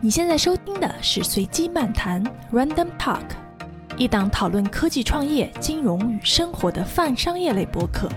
[0.00, 3.24] 你现在收听的是随机漫谈 （Random Talk），
[3.96, 8.08] 一档讨论科技创业、金融与生活的泛商业类播客。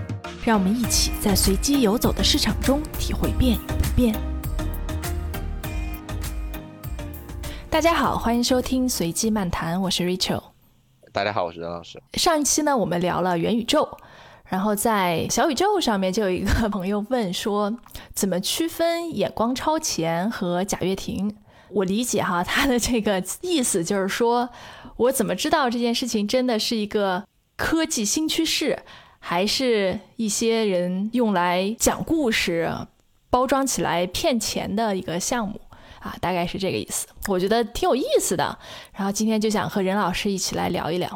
[0.44, 4.14] 让我们一起在随机游走的市场中体会变与不变。
[7.68, 10.40] 大家好，欢迎收听随机漫谈，我是 Rachel。
[11.10, 12.00] 大家好，我是任老师。
[12.12, 13.98] 上一期呢，我们聊了元宇宙，
[14.44, 17.76] 然后在小宇宙上面就有一个 朋友问说，
[18.14, 21.34] 怎么区分眼光超前和贾跃亭？
[21.74, 24.48] 我理解哈，他的这个意思就是说，
[24.96, 27.24] 我怎么知道这件事情真的是一个
[27.56, 28.82] 科技新趋势，
[29.18, 32.70] 还是一些人用来讲故事、
[33.30, 35.60] 包装起来骗钱的一个项目
[36.00, 36.14] 啊？
[36.20, 37.06] 大概是这个意思。
[37.28, 38.58] 我觉得挺有意思的。
[38.92, 41.08] 然后今天就想和任老师一起来聊一聊。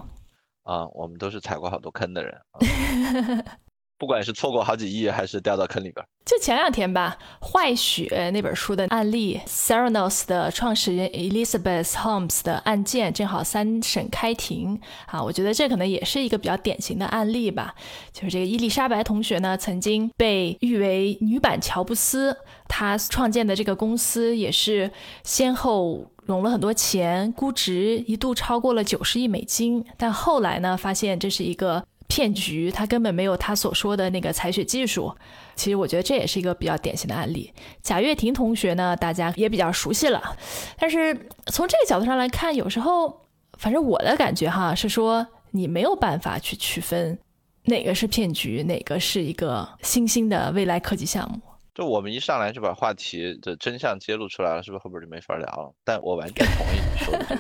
[0.63, 2.35] 啊，我们都是踩过好多坑的人。
[3.99, 17.75] 不管是错过好几亿，还是掉到坑里边，就前两天吧，《坏血》那本书的案例，Seranos 的创始人 Elizabeth Holmes 的案件正好三审开庭啊，我觉得这可能也是一个比较典型的案例吧。
[18.13, 22.37] 就是这个伊丽莎白同学呢，曾经被誉为女版乔布斯，
[22.69, 24.91] 她创建的这个公司也是
[25.25, 31.83] 先后融了很多钱，估值一度超过了九十亿美金，但后来呢，发现这是一个。
[32.17, 35.15] 骗局，他根本没有他所说的那个采血技术。
[35.55, 37.53] 其实我觉得这也是一个比较典型的案例。
[37.83, 40.35] 贾跃亭同学呢，大家也比较熟悉了。
[40.79, 41.15] 但是
[41.49, 43.21] 从这个角度上来看，有时候，
[43.59, 47.19] 反正我的感觉哈是说，你没有办法去区分
[47.65, 51.39] 哪个是骗局，哪个是一个新兴的未来科技项目。
[51.75, 55.71] 就我们一上来就把话题的真相揭露出来了，是不是后边就没法聊了？
[55.85, 57.39] 但我完全同意你说的。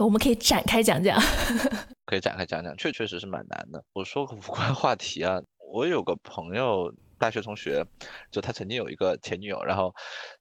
[0.00, 1.18] 我们可以展开讲讲。
[2.04, 3.82] 可以展开讲讲，确确实是蛮难的。
[3.92, 5.40] 我说个无关话题啊，
[5.72, 7.84] 我有个朋友，大学同学，
[8.30, 9.94] 就他曾经有一个前女友，然后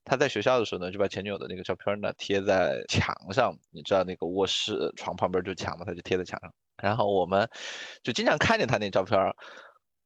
[0.04, 7.50] 他在学校的时候呢，就把前女友的那个照片呢贴在墙上，你知道那个卧室床旁边就墙嘛，他就贴在墙上，然后我们
[8.04, 9.17] 就经常看见他那照片。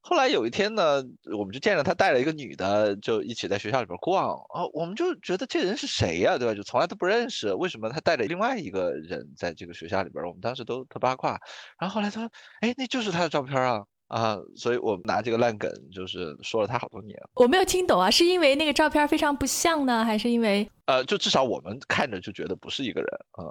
[0.10, 1.04] 后来有一天呢，
[1.38, 6.54] 我们就见着他带了一个女的，就一起在学校里边逛啊，我们就觉得这人是谁呀，对吧？
[6.54, 10.24] 就从来都不认识，为什么他带着另外一个人在这个学校里边？
[10.24, 11.38] 我们当时都特八卦。
[11.78, 12.32] 然后后来他说，
[12.62, 14.38] 哎，那就是他的照片啊啊！
[14.56, 17.20] 所以我们拿这个烂梗就是说了他好多年。
[17.34, 23.44] 我没有听懂啊，是因为那个照片非常不像呢，还是因为呃，就至少我们看着就觉得不是一个人啊。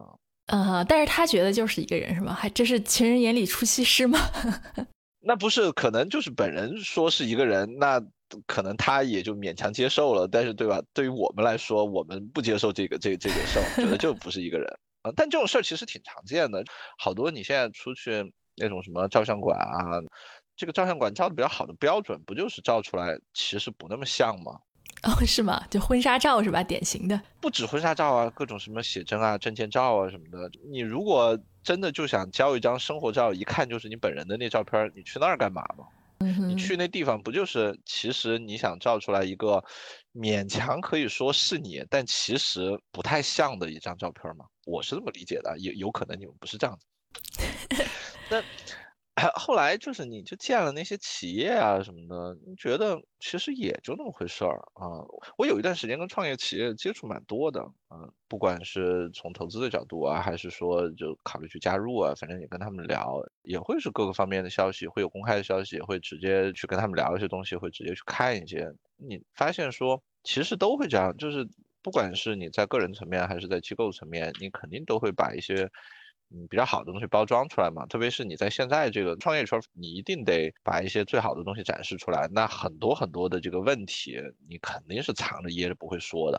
[0.46, 2.32] 嗯，但是他觉得就是一个人是吗？
[2.32, 4.18] 还这是情人眼里出西施吗？
[5.26, 8.00] 那不是可能就是本人说是一个人，那
[8.46, 10.28] 可能他也就勉强接受了。
[10.28, 10.80] 但是对吧？
[10.94, 14.66] 对于我们来说，我们不接受这个这这个事儿，觉得就不是一个人
[15.02, 15.10] 啊。
[15.16, 16.62] 但这种事儿其实挺常见的，
[16.96, 19.98] 好多你现在出去那种什么照相馆啊，
[20.56, 24.60] 这个照相馆照的比较好的标准，不就是照出来其实不那么像吗？
[25.02, 25.62] 哦，是吗？
[25.68, 26.62] 就婚纱照是吧？
[26.62, 30.50] 典型的，不止婚纱照啊，各种什么写真啊、证件照啊什么的。
[30.70, 35.84] 你如果真的就想交一张生活照，一看就是你本人的那照片，你去那儿干嘛吗？
[36.48, 39.62] 你去那地方不就是其实你想照出来一个
[40.14, 44.44] 勉强可以说是你，但其实不太像的一张照片吗？
[44.64, 46.86] 我是这么理解的，也有可能你们不是这样子。
[48.30, 48.40] 那。
[49.34, 55.00] 后来就是你就见了那些企业啊什么的，你觉得其实也就那么回事儿啊。
[55.38, 68.70] 我有一段时间跟创业企业接触蛮多的，嗯，不管是从投资的角度啊，还是说就考虑去加入啊，反正也跟他们聊，也会是各个方面的消息，会有公开的消息，也会直接去跟他们聊一些东西，会直接去看一些。
[68.98, 71.48] 你发现说其实都会这样，就是
[71.82, 75.70] 不管是你在个人层面还是在机构层面，你肯定都会把一些。
[76.30, 82.28] 嗯，比较好的东西包装出来嘛，特别是你在现在这个创业圈，你一定得把一些最好的东西展示出来。
[82.32, 84.16] 那很多很多的这个问题，
[84.48, 86.38] 你肯定是藏着掖着不会说的。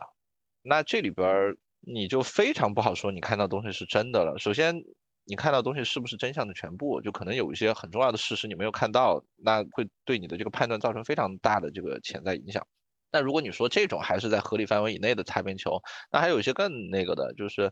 [0.62, 4.38] 那这里边你就非常不好说，你看到东西是真的了。
[4.38, 4.76] 首先，
[5.24, 12.66] 你看到东西是不是真相的全部，就可能有一些很重要的事实你没有看到，那会对你的这个判断造成非常大的这个潜在影响。
[13.10, 15.80] 那如果你说这种还是在合理范围以内的擦边球，
[16.12, 17.62] 那还有一些更那个的，就是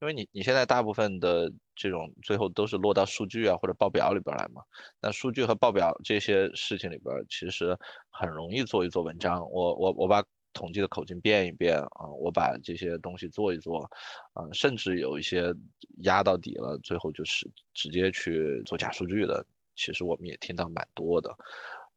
[0.00, 4.62] 因为你你现在大部分的这种最后都是落到数据啊或者报表里边来嘛。
[5.00, 7.76] 那数据和报表这些事情里边，其实
[8.10, 9.40] 很容易做一做文章。
[9.50, 10.22] 我我我把
[10.52, 13.84] 统计的口径变一变啊，我把这些东西做一做
[14.32, 15.54] 啊，甚至有一些
[16.02, 19.46] 压到底了，最后就是直接去做假数据的，
[19.76, 21.32] 其实我们也听到蛮多的。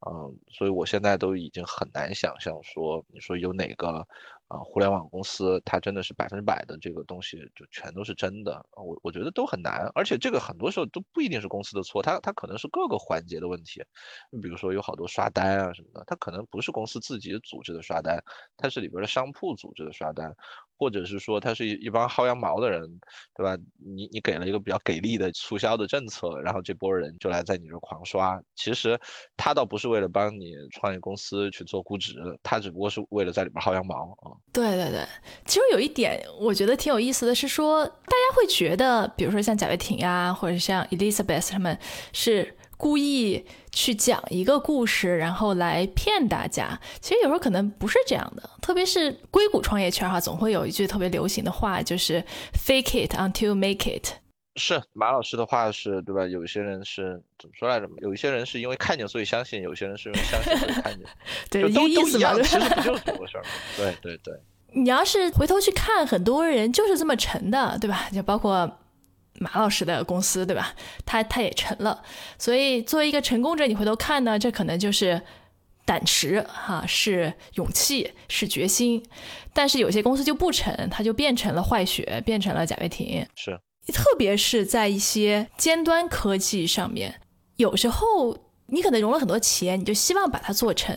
[0.06, 4.06] 嗯，所以我现在都已经很难想象说，你说有哪个，
[4.54, 13.82] 啊，互联网公司它真的是百分之百的这个东西就全都是真的，我我觉得都很难，而且这个很多时候都不一定是公司的错，它它可能是各个环节的问题。
[14.30, 18.24] 你比如说有好多刷单啊什么的，它可能不是公司自己组织的刷单，
[18.56, 20.32] 它是里边的商铺组织的刷单。
[20.76, 22.82] 或者是说它是一一帮薅羊毛的人，
[23.36, 23.56] 对吧？
[23.78, 28.42] 你你给了一个比较给力的促销的政策，然后这波人就来在你这狂刷。
[28.56, 29.00] 其实
[29.38, 34.36] 他倒不是为了帮你创业公司去做估值，他只不过是为了在里边薅羊毛啊。
[34.52, 35.06] 对对对，
[35.46, 41.78] 其实有一点我觉得挺有意思的是说，大家会觉得，比如说像贾跃亭啊，或者像 Elizabeth 他们
[42.12, 42.56] 是。
[42.76, 46.78] 故意去讲一个故事，然后来骗大家。
[47.00, 52.22] 其实有时候可能不是这样的，特别是硅谷创业圈哈，总会有一句特别流行的话，就是
[52.54, 54.23] “fake it until make it”。
[54.56, 56.26] 是马老师的话是对吧？
[56.28, 57.88] 有些人是怎么说来着？
[58.02, 61.06] 有一些人是因为看见所以相信，有些人是因为相信所以看见。
[61.50, 63.50] 对，都都一样，其实不 就是这个事儿吗？
[63.78, 64.34] 对对对。
[64.76, 68.10] 你要是回头去看，很多人就是这么成的，对吧？
[68.14, 68.80] 就包括。
[69.40, 70.76] 马老师的公司，对吧？
[71.08, 72.04] 他他也成了，
[72.38, 75.20] 所以作为一个成功者，你回头看呢，这可能就是
[75.86, 79.04] 胆识哈，是勇气，是决心。
[79.52, 83.26] 但是有些公司就不成，它就变成了坏血，变成了贾跃亭。
[83.36, 83.60] 是，
[83.92, 87.20] 特别是在一些尖端科技上面，
[87.58, 88.38] 有时候
[88.68, 90.96] 你可能融了很多钱，你就希望把它做成，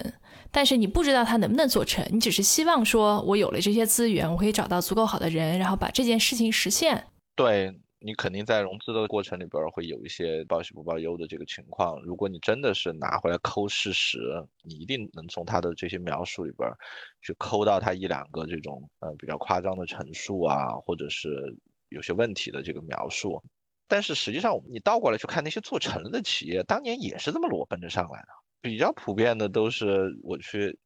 [0.51, 7.07] 但是你不知道它能不能做成，你只是希望说我有了这些资源，我可以找到足够好的人，然后把这件事情实现。
[7.35, 7.81] 对。
[7.99, 12.01] 你肯定在融资的过程里边会有一些报喜不报忧的这个情况。
[12.03, 14.19] 如果你真的是拿回来抠事实，
[14.63, 16.71] 你一定能从他的这些描述里边
[17.23, 21.57] 去抠到他一两个这种呃比较夸张的陈述啊，或者是
[21.89, 23.43] 有些问题的这个描述。
[23.89, 28.29] 但是实际上，你倒过来去看那些做成了的企业，当年也是这么裸奔着上来的。
[28.61, 30.79] 比较普遍的都是我去。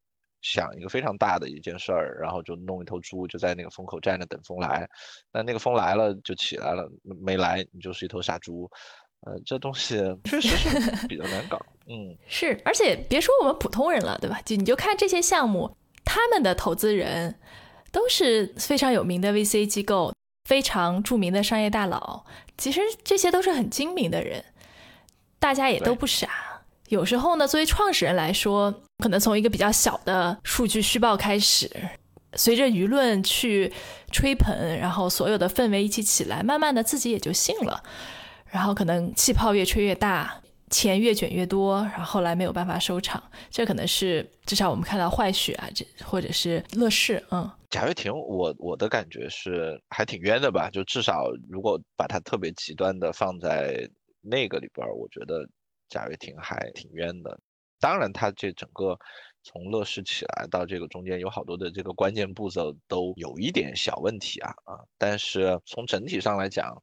[0.43, 4.89] 想一个非常大的一件事儿，然后就弄一头猪，就在那个风口站着等风来。
[5.31, 8.67] 那那个风来了就起来了，没来你就是一头傻猪。
[9.19, 11.63] 呃，这东西 确实是比较难搞。
[11.85, 14.41] 嗯， 是，而且别说我们普通人了，对吧？
[14.43, 17.39] 就你就看这些项目，他们的投资人
[17.91, 20.11] 都是非常有名的 VC 机构，
[20.45, 22.25] 非常著名的商业大佬。
[22.57, 24.43] 其实这些都是很精明的人，
[25.39, 26.29] 大家也都不傻。
[26.89, 31.71] 有时候呢，作为创始人来说，可能从一个比较小的数据虚报开始，
[32.33, 33.71] 随着舆论去
[34.11, 37.81] 吹捧，然后所有的氛围一起起来，慢慢的自己也就信了，
[38.45, 40.41] 然后可能气泡越吹越大，
[40.71, 43.21] 钱越卷越多，然后后来没有办法收场，
[43.51, 53.87] 这可能是至少我们看到坏血啊，这或者是乐视，嗯，贾跃亭，我我的感觉是还挺冤的吧，就至少如果把它特别极端的放在
[54.21, 55.47] 那个里边，我觉得。
[55.93, 57.37] 贾跃亭还挺冤的，
[57.77, 58.97] 当然他这整个
[59.43, 64.79] 从乐视起来到这个中间有好多的这个关键步骤都有一点小问题啊啊！
[64.97, 66.81] 但是从整体上来讲，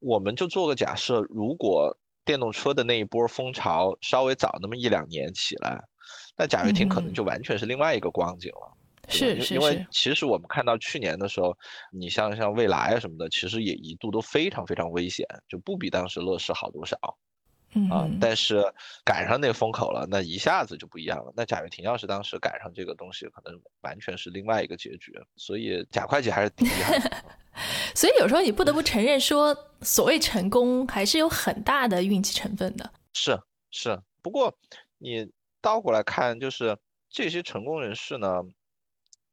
[0.00, 1.96] 我们就做个假设，如果
[2.28, 5.82] 电动车的那一波风潮稍微早那么一两年起来，
[6.36, 8.76] 那贾跃亭可能就完全是另外一个光景了。
[9.08, 11.56] 是是，因为其实我们看到去年的时候，
[11.90, 16.98] 你像像蔚来啊什么的，其实也一度都非常非常危险，就不比当时乐视好多少。
[17.90, 18.08] 啊！
[18.20, 18.64] 但是
[19.04, 21.32] 赶上那个风口了，那一下子就不一样了。
[21.36, 25.12] 那贾跃亭要是当时赶上这个东西，可能完全是另外一个结局。
[25.36, 27.24] 所以贾会计还是挺厉害的。
[27.94, 32.88] 所以有时候你不得不承认，说所谓成功还是有很大的运气成分的。
[33.14, 33.36] 是
[33.70, 34.56] 是，不过
[34.98, 35.28] 你
[35.60, 36.78] 倒过来看，就是
[37.10, 38.42] 这些成功人士呢，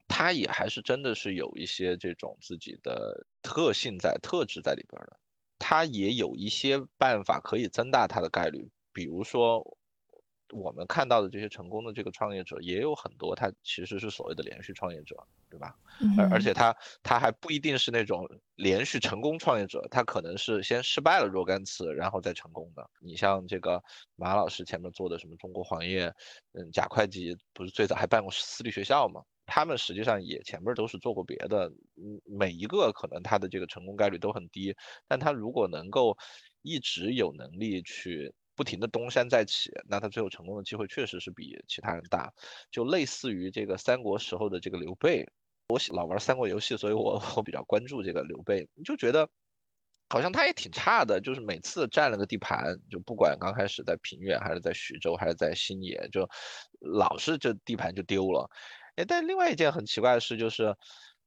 [0.08, 5.20] 他也还是真的是有一些这种自己的特性在、特质在里边的。
[5.58, 9.78] 他也有一些办法可以增大他的概率，比如说
[10.52, 15.16] 我们看到的这些成功的这个创业者，也有很多他其实是所谓的连续创业者，
[15.50, 15.76] 对吧？
[16.18, 22.88] 而而且他他还不一定是那种连续成功创业者，他可能是先失败了若干次，然后再成功的。
[23.00, 23.82] 你像这个
[24.16, 26.14] 马老师前面做的什么中国黄页，
[26.54, 29.24] 嗯，贾会计不是最早还办过私立学校吗？
[29.46, 34.76] 他们实际上也前面都是做过别的，嗯，每一个可能他的这个成功概率都很低，
[35.08, 36.18] 但他如果能够
[36.62, 42.34] 一直有能力去不停的东山再起，那他最后成功的机会确实是比其他人大。
[42.72, 45.28] 就类似于这个三国时候的这个刘备，
[45.70, 49.30] 我老玩三国游戏，所以我我比较关注这个刘备，就觉得
[50.10, 56.28] 好像他也挺差的，就是每次占了个地盘，就不管刚开始在平原还是在徐州还是在新野，就
[56.80, 58.50] 老是这地盘就丢了。
[58.96, 60.76] 哎，但另外一件很奇怪的事就是，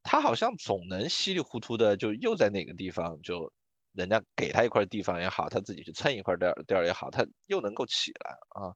[0.03, 3.53] 他好像总能稀里糊涂的就又在哪个地方，就
[3.93, 8.73] 人家给他一块地方也好，他自己去蹭一块地儿地儿也好，他又能够起来啊。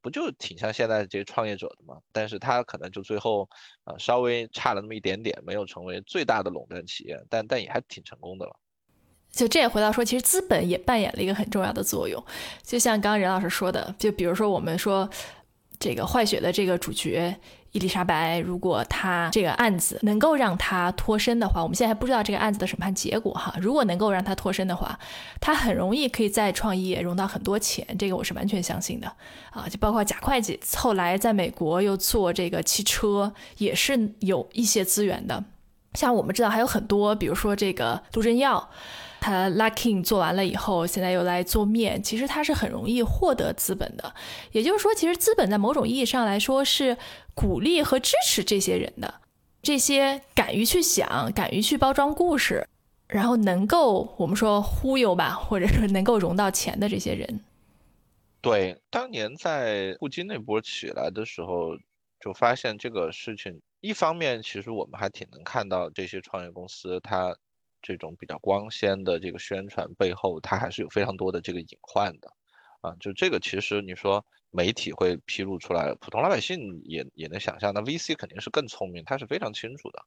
[0.00, 1.96] 不就挺像现在这些创业者的吗？
[2.10, 3.48] 但是他可能就最后
[3.84, 8.56] 啊稍微差了那么一点点，没有成为最大的垄断企业，但但也还挺成功的了。
[9.30, 12.20] 就这也回到说，其实资本也扮演了一个很重要的作用。
[12.64, 15.08] 就像刚刚任老师说的，就比如说我们说
[15.78, 17.38] 这个坏血的这个主角。
[17.72, 23.54] 伊丽莎白，如果他这个案子能够让他脱身的话，我们现在还不知道这个案子的审判结果哈。
[23.58, 24.98] 如果能够让他脱身的话，
[25.40, 29.10] 他很容易可以再创业，融到很多钱，这个我是完全相信的
[29.50, 29.66] 啊。
[29.70, 35.42] 就包括贾会计，后来在美国又做这个汽车，也是有一些资源的。
[35.94, 38.68] 像我们知道还有很多，比如说这个杜振耀。
[39.22, 44.12] 他 Luckin 做完了以后，现在又来做面，其实他是很容易获得资本的。
[44.50, 46.96] 也就是说，其实资本在某种意义上来说是
[47.32, 49.20] 鼓励和支持这些人的，
[49.62, 52.66] 这些敢于去想、敢于去包装故事，
[53.06, 57.44] 然后能够我们说忽悠吧，或者是能够融到钱的这些人。
[58.40, 61.76] 对，当年在互金那波起来的时候，
[62.18, 67.36] 就发现这个事情，一方面其实我们还挺能看到这些创业公司它。
[67.82, 72.32] 这种比较光鲜的这个宣传背后，它还是有非常多的这个隐患的，
[72.80, 80.02] 啊，就这个其实你说媒体会披露出来，普通老百姓也也能想象，那 VC 肯定是更聪明，他是非常清楚的，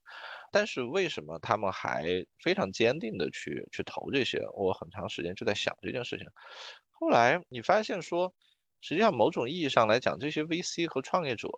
[0.52, 4.40] 但是为什么他们还非常坚定的去去投这些？
[4.54, 6.28] 我很长时间就在想这件事情，
[6.92, 8.34] 后来你发现说，
[8.82, 11.50] 实际上某种意义上来讲，这些 VC 和创业者，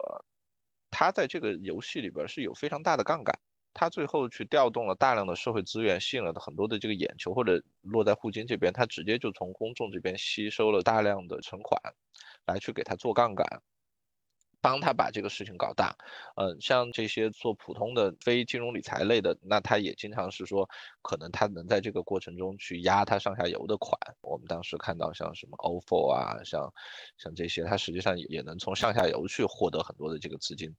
[0.90, 3.38] 他在这个游戏里边是有非常大的杠杆。
[3.80, 11.80] 他最后去调动了大量的社会资源，吸引了很多的这个眼球，或者落在互金这边，他直接就从公众这边吸收了大量的存款，
[12.48, 13.46] 来去给他做杠杆，
[14.62, 15.96] 帮他把这个事情搞大。
[16.38, 20.68] 嗯，像这些做普通的非金融理财类的，那他也经常是说，
[21.04, 23.96] 可能他能在这个过程中去压他上下游的款。
[24.22, 26.74] 我们当时看到像什么 ofo 啊，像
[27.20, 30.76] 像这些，他实际上也能从上下游去获得很多的这个资金。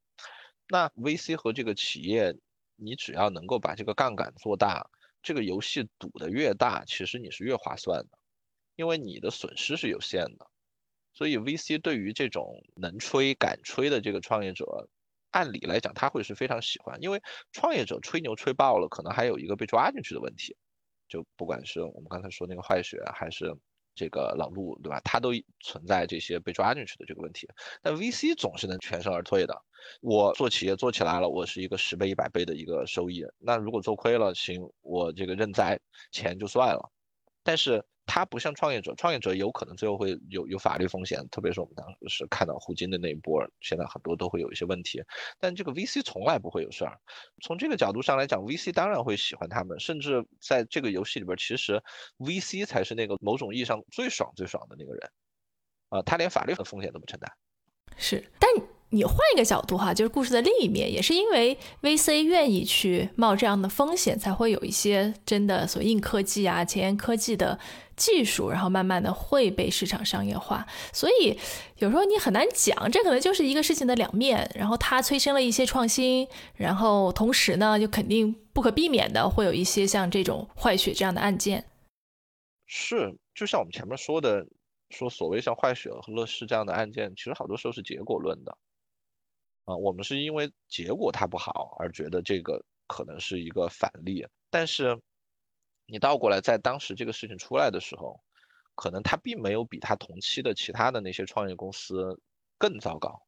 [0.68, 2.34] 那 VC 和这个企业。
[2.78, 4.88] 你只要能够把这个杠杆做大，
[5.20, 8.18] 这个游戏赌的越大，其实你是越划算的，
[8.76, 10.46] 因为你的损失是有限的。
[11.12, 14.88] 所以 VC 对于这种能吹敢吹的这个创业者，
[15.30, 17.20] 按理来讲他会是非常喜欢，因为
[17.52, 20.56] 创业者吹牛吹爆了，可能还有一个被抓进去的问题，
[21.08, 23.56] 就不管是我们刚才说那个坏血，还是。
[23.98, 25.00] 这个老陆对吧？
[25.04, 27.48] 他都存在这些被抓进去的这个问题，
[27.82, 29.54] 但 VC 总是能全身而退的。
[30.00, 33.24] 我做企业做起来了，我是一个十倍、一百倍的一个收益。
[33.38, 35.78] 那如果做亏了，行，我这个认栽，
[36.12, 36.90] 钱就算了。
[37.42, 37.84] 但是。
[38.08, 45.02] 他不像创业者，创业者有可能最后会有有法律风险，特别是我们当时看到互金的那一波，现在很多都会有一些问题。
[45.38, 46.98] 但这个 VC 从来不会有事儿。
[47.42, 51.82] 从这个角度上来讲，VC 当然会喜欢他们，甚至在这个游戏里边，其实
[52.16, 55.10] VC 才是那个某种意义上最爽最爽的那个人，
[55.90, 57.30] 啊，他连法律的风险都不承担。
[57.98, 58.77] 是，但。
[58.90, 67.58] 你换一个角度哈，就是故事的另一面，也是因为 VC 愿意去冒这样的风险，才会有一些真的所硬科技啊、前沿科技的
[67.96, 70.66] 技术，然后慢慢的会被市场商业化。
[70.90, 71.38] 所以
[71.76, 74.50] 有时候你很难讲，这可能就是一个事情的两面。
[74.54, 81.62] 然后它催生了一些创新，然后同时呢，就肯定不可避免的会有一些像这种坏血这样的案件。
[82.66, 84.46] 是，就像我们前面说的，
[84.88, 88.56] 说所谓像坏血和乐视这样的案件，其实好多时候是结果论的。
[89.68, 94.98] 啊，我们是因为结果它不好而觉得这个可能是一个反例，但是
[95.84, 98.18] 你倒过来，在当时这个事情出来的时候，
[98.74, 102.18] 可能它并没有比它同期的其他的那些创业公司
[102.56, 103.27] 更糟糕。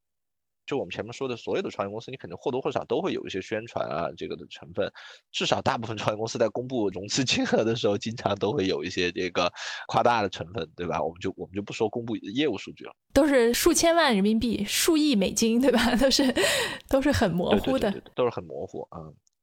[0.67, 4.91] 就我们前面说的，所有的创业公司，你肯定或多或少都会有一些宣传啊，这个的成分。
[5.33, 9.53] 至少大部分创业公司在公布融资金额的时候，经常都会有一些这个
[9.89, 11.03] 夸大的成分，对吧？
[11.03, 15.97] 我们就我们就不说公布业务数据了，都是数千万人民币、数亿美金，对吧？
[15.97, 16.35] 都是
[16.89, 19.01] 都是很模糊的，都是很模糊啊。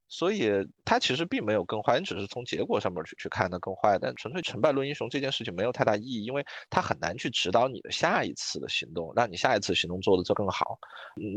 [0.09, 0.49] 所以
[0.85, 10.79] 它其实并没有更坏，你只是从结果上面去去看它更坏，但纯粹成败论英雄这件事情没有太大意义，因为它很难去指导你的下一次的行动，让你下一次行动做的就更好。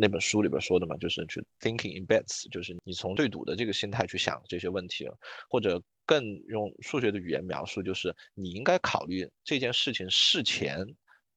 [0.00, 5.08] 那本书里边说的嘛，就是去 thinking in bets，就是你从对赌的这个心态去想这些问题，
[5.48, 10.86] 或者更用数学的语言描述，就是你应该考虑这件事情事前。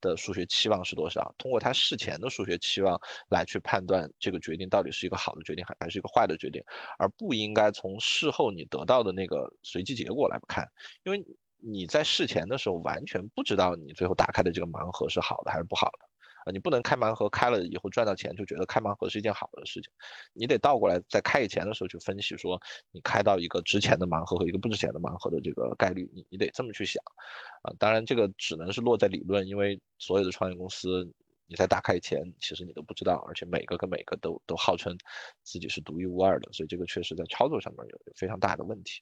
[0.03, 1.33] 的数学期望是多少？
[1.37, 6.61] 通过他事前的数学期望来去判断这个决定到底是一个好的决定还还是一个坏的决定，
[6.99, 10.67] 而不应该从事后你得到的那个随机结果来看，
[11.03, 11.25] 因为
[11.57, 15.89] 你在事前的时候完全不知道你最后打开的这个盲盒是好的还是不好。
[16.45, 19.89] 啊，你不能开盲盒开了以后赚到钱就觉得开盲盒是一件好的事情，
[20.33, 27.01] 你得倒过来在开以前的时候去分析说你开到一个值钱的盲盒和一个不值钱的盲盒的这个概率，你你得这么去想，
[27.61, 31.09] 啊，当然这个只能是落在理论，因为所有的创业公司
[31.47, 34.97] 你在打开以前，其实你都不知道，而且每个跟每个都都号称
[35.43, 39.01] 自己是独一无二的，所以这个确实在操作上面有有非常大的问题。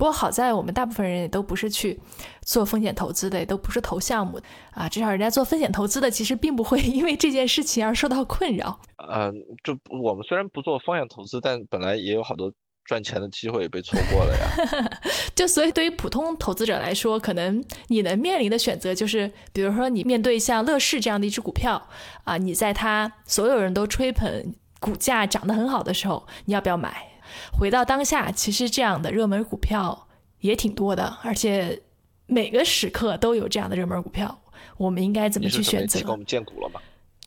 [0.00, 2.00] 不过好在我们大部分人也都不是去
[2.40, 4.40] 做风险投资的，也都不是投项目
[4.70, 8.80] 啊，至少人家做风险投资的其实并不会 因为这件事情而受到困扰。
[8.96, 9.30] 嗯，
[9.62, 12.50] 就我们虽然不做风险投资，但本来也有好多。
[12.86, 14.90] 赚钱的机会也被错过了呀，
[15.36, 21.80] 就所以对于普通投资者来说，可能你能面临的选择就是，比如说你面对像乐视这样的一只股票
[22.24, 27.09] 啊，你在它所有人都吹捧股价涨得很好的时候，你要不要买？
[27.52, 30.08] 回到当下，其实这样的热门股票
[30.40, 31.82] 也挺多的，而且
[32.26, 34.42] 每个时刻都有这样的热门股票，
[34.76, 36.00] 我们应该怎么去选择？
[36.00, 36.80] 给我们荐股了吗？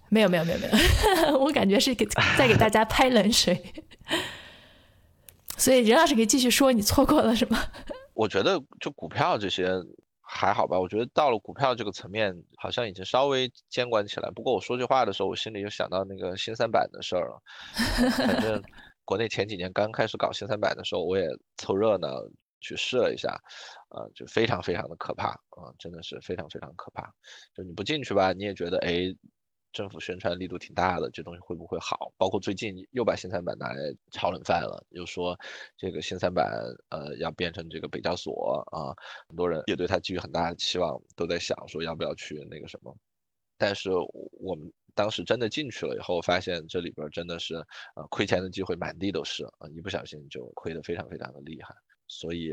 [0.09, 0.67] 没有没有没有没
[1.31, 2.05] 有， 我感觉是给
[2.37, 3.59] 在给大家拍冷水。
[5.57, 7.57] 所以任老师可以继续说，你错过了什么？
[8.13, 9.71] 我觉得就股票这些
[10.21, 10.79] 还好吧。
[10.79, 14.29] 我觉得到了股票这个层面，好像已经稍微监管起来。
[14.31, 17.41] 不过我说句话的时候，我心里就想到那个新三板的事儿了。
[18.11, 18.61] 反正
[19.05, 22.09] 国内前几年刚开始搞新三板的时候，我也凑热闹
[22.61, 23.37] 去试了一下，
[23.89, 27.13] 呃，就非常非常的可怕啊，真的是非常非常可怕。
[27.53, 29.15] 就你不进去吧，你也觉得哎。
[29.73, 32.13] 政府宣传力度挺大的，这东西会不会好？
[32.15, 33.79] 包括最近又把新三板拿来
[34.11, 35.35] 炒冷饭了，又说
[35.75, 36.45] 这个新三板
[36.89, 38.93] 呃要变成这个北交所啊，
[39.27, 42.95] 很多人也对它寄予很大的期望，都在想说要不要去那个什么。
[43.57, 43.89] 但是
[44.33, 47.55] 我们当时真的进去了以后，发现这里边真的是
[47.95, 51.75] 呃亏钱的机会满地都是啊，一不小心就亏得非常非常的厉害。
[52.07, 52.51] 所以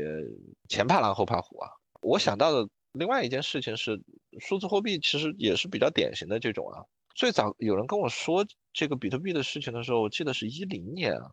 [0.69, 1.69] 前怕狼后怕虎啊。
[2.01, 4.01] 我想到的另外一件事情是，
[4.39, 6.83] 数字货币其实也是比较典型的这种啊。
[7.13, 11.31] 最早有人跟我说这个比特币的事情的时候，我记得是一零年啊，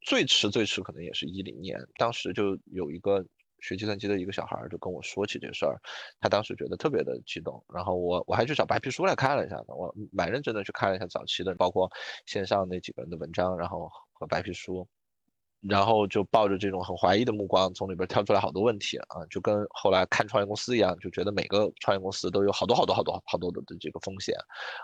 [0.00, 1.78] 最迟最迟可能也是一零年。
[1.98, 3.26] 当时就有一个
[3.60, 5.80] 学计算机的一个小孩就跟我说起这事儿，
[6.20, 11.90] 他当时觉得特别的激动，然后我我还去找白皮书来看了一下呢，我蛮认真的去看了一下早期的，包括
[12.26, 14.86] 线上那几个人的文章，然后和白皮书。
[15.68, 24.36] 然后就抱着这种很怀疑的目光，从里边挑出来好多问题啊，就跟后来看创业公司一样，就觉得每个创业公司都有好多好多好多好多的这个风险，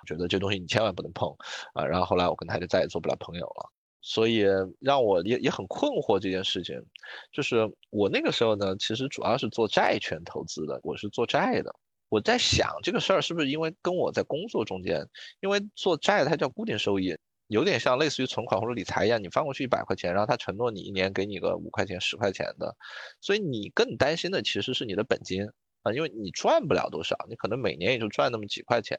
[0.06, 1.28] 觉得这东西你千万不能碰
[1.74, 1.84] 啊。
[1.84, 3.70] 然后后来我跟他就再也做不了朋友了，
[4.02, 4.44] 所以
[4.80, 6.78] 让我也也很困惑这件事情。
[7.32, 11.74] 就是我那个时候呢，其实主要是做债券投资的，我是做债的。
[12.10, 15.08] 我在想这个事儿是不是因为跟我在工作中间，
[15.40, 17.16] 因为做债它叫固定收益。
[17.48, 22.74] 有点像类似于存款或者理财一样，你放过去一百块钱，然后他承诺你一年给你个五块钱、十块钱的，
[23.20, 25.46] 所以你更担心的其实是你的本金
[25.82, 28.98] 啊，因为你赚不了多少，你可能每年也就赚那么几块钱，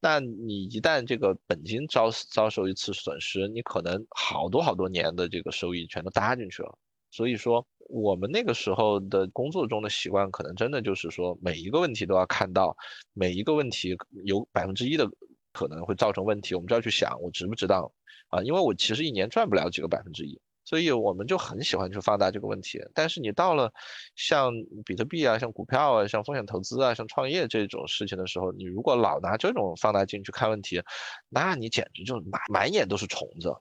[0.00, 6.78] 那你一旦这个本金遭遭受一次损失，你可能好多好多年的这个收益全都搭进去了。
[7.10, 12.76] 所以说，我们那个时候的工作中的习惯，可能真的就是说，每一个问题都要看到，
[13.12, 15.08] 每一个问题有百分之一的。
[15.54, 17.84] 可能会造成问题，我们就要去想，我值不值当
[18.28, 18.42] 啊？
[18.42, 22.80] 因为我其实一年赚不了几个百分之一，所以我们就很喜欢去放大这个问题。
[22.94, 23.72] 但是你到了
[24.16, 24.52] 像
[24.84, 30.82] 比特币啊、像股票啊、像风险投资啊、像创业这种事情的时候，你如果老拿这种放大镜去看问题，
[31.28, 33.54] 那你简直就满满眼都是虫子，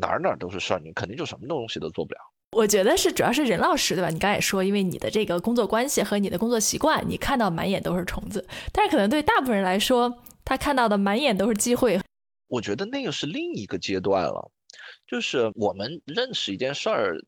[0.00, 2.20] 哪儿哪儿都是事儿，你肯定就什么东西都做不了。
[2.52, 4.10] 我觉得是主要是任老师对吧？
[4.10, 10.18] 你刚才也说，因为你的这个工作关系和你的工作习惯，你看到满眼都是虫子，但是可能对大部分人来说。
[10.44, 12.00] 他看到的满眼都是机会，
[12.48, 14.50] 我觉得那个是另一个阶段了，
[15.12, 17.22] 就是我们认识一件事儿，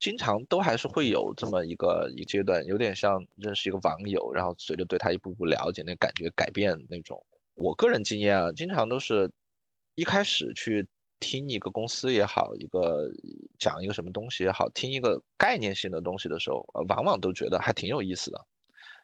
[0.00, 7.24] 经常都还是会有这么一个一阶段，有点像认识一个网友，然后随着对他一步步了解，那感觉改变那种。
[7.54, 9.30] 我个人经验啊，经常都是
[9.94, 10.84] 一开始去
[11.20, 13.08] 听一个公司也好，一个
[13.56, 18.46] 讲一个什么东西也好，听一个概念性的东西的时候，往往都觉得还挺有意思的。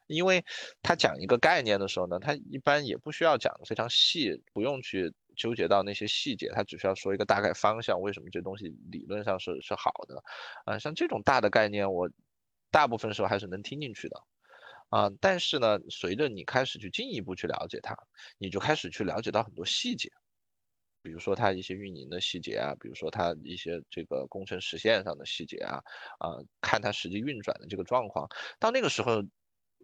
[0.09, 0.44] 因为
[0.83, 10.23] 他讲一个概念的时候呢，他一般也不需要讲的非常细，不用去纠结到那些细节，他只需要说一个大概方向，为什么这东西理论上是是好的，
[10.64, 12.11] 啊，像这种大的概念，我
[12.70, 14.23] 大部分时候还是能听进去的，
[14.90, 17.97] 啊，但是呢，随着你开始去进一步去了解它，
[18.38, 20.11] 你就开始去了解到很多细节，
[21.03, 25.83] 比如说它一些运营的细节啊，比如说它一些这个工程实现上的细节啊，
[26.18, 29.23] 啊，看它实际运转的这个状况，到那个时候。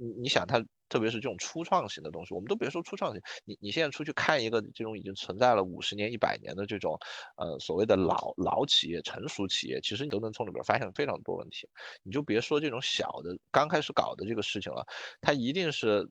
[0.03, 0.59] 你你想它，
[0.91, 6.99] 特别是这种初创型的东西，我们都别说初创型，你你现在出去看一个这种已经存在了五十年、一百年的这种，
[7.37, 11.67] 呃，所谓的老老企业、成熟企业，其实你都能从里边发现非常多问题。
[12.03, 14.85] 你就别说这种小的刚开始搞的这个事情了，
[15.23, 16.11] 它一定是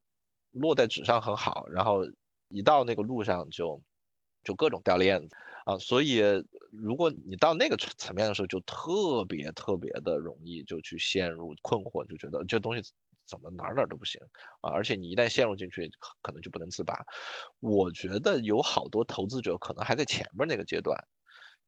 [0.51, 2.05] 落在纸上很好，然后
[2.47, 3.81] 一到那个路上就
[4.43, 5.77] 就各种掉链子啊。
[5.77, 6.21] 所以
[6.71, 12.89] 如果你到那个层层面的时候，就特别特别的容易就去陷入困惑，就觉得这东西。
[13.29, 14.19] 怎么哪儿哪儿都不行
[14.61, 14.71] 啊？
[14.71, 15.89] 而且你一旦陷入进去，
[16.21, 17.05] 可能就不能自拔。
[17.59, 20.97] 我觉得有好多投资者可能还在前面那个阶段，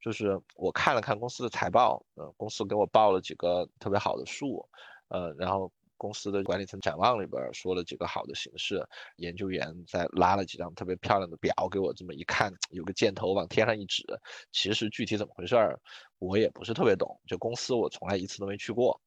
[0.01, 4.67] 就是我看了看公司的财报，呃，公司给我报了几个特别好的数，
[5.09, 5.71] 呃，然后。
[6.01, 8.83] 公司的管理层展望里边说了几个好的形式，
[9.17, 14.03] 研究员在拉了几张特别漂亮的表给我，这么一看，有个箭头往天上一指，
[14.51, 15.79] 其实具体怎么回事儿，
[16.17, 17.21] 我也不是特别懂。
[17.27, 18.99] 就公司我从来一次都没去过，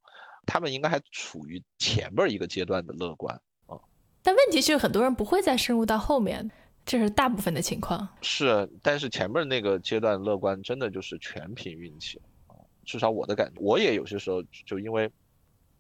[0.46, 3.34] 他们应该还处于前面一个阶段的乐观
[3.66, 3.78] 啊。
[4.22, 6.50] 但问题是，很多人不会再深入到后面，
[6.84, 8.08] 这是大部分的情况。
[8.22, 12.54] 是，但是前面那个阶段乐观真的就是全凭运气啊，
[12.84, 15.10] 至少我的感觉，我也有些时候就因为。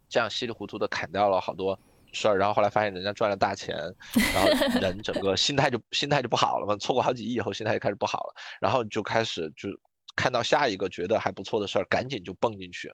[0.06, 1.76] 这样稀里糊涂的砍掉了好多
[2.12, 3.74] 事儿，然后后来发现人家赚了大钱，
[4.32, 9.70] 然后人整个心态就心态就不好了嘛，错过好几亿以后，心态就开始不好了，然后就开始就
[10.16, 12.92] 看到下一个觉得还不错的事儿，赶紧就蹦进去。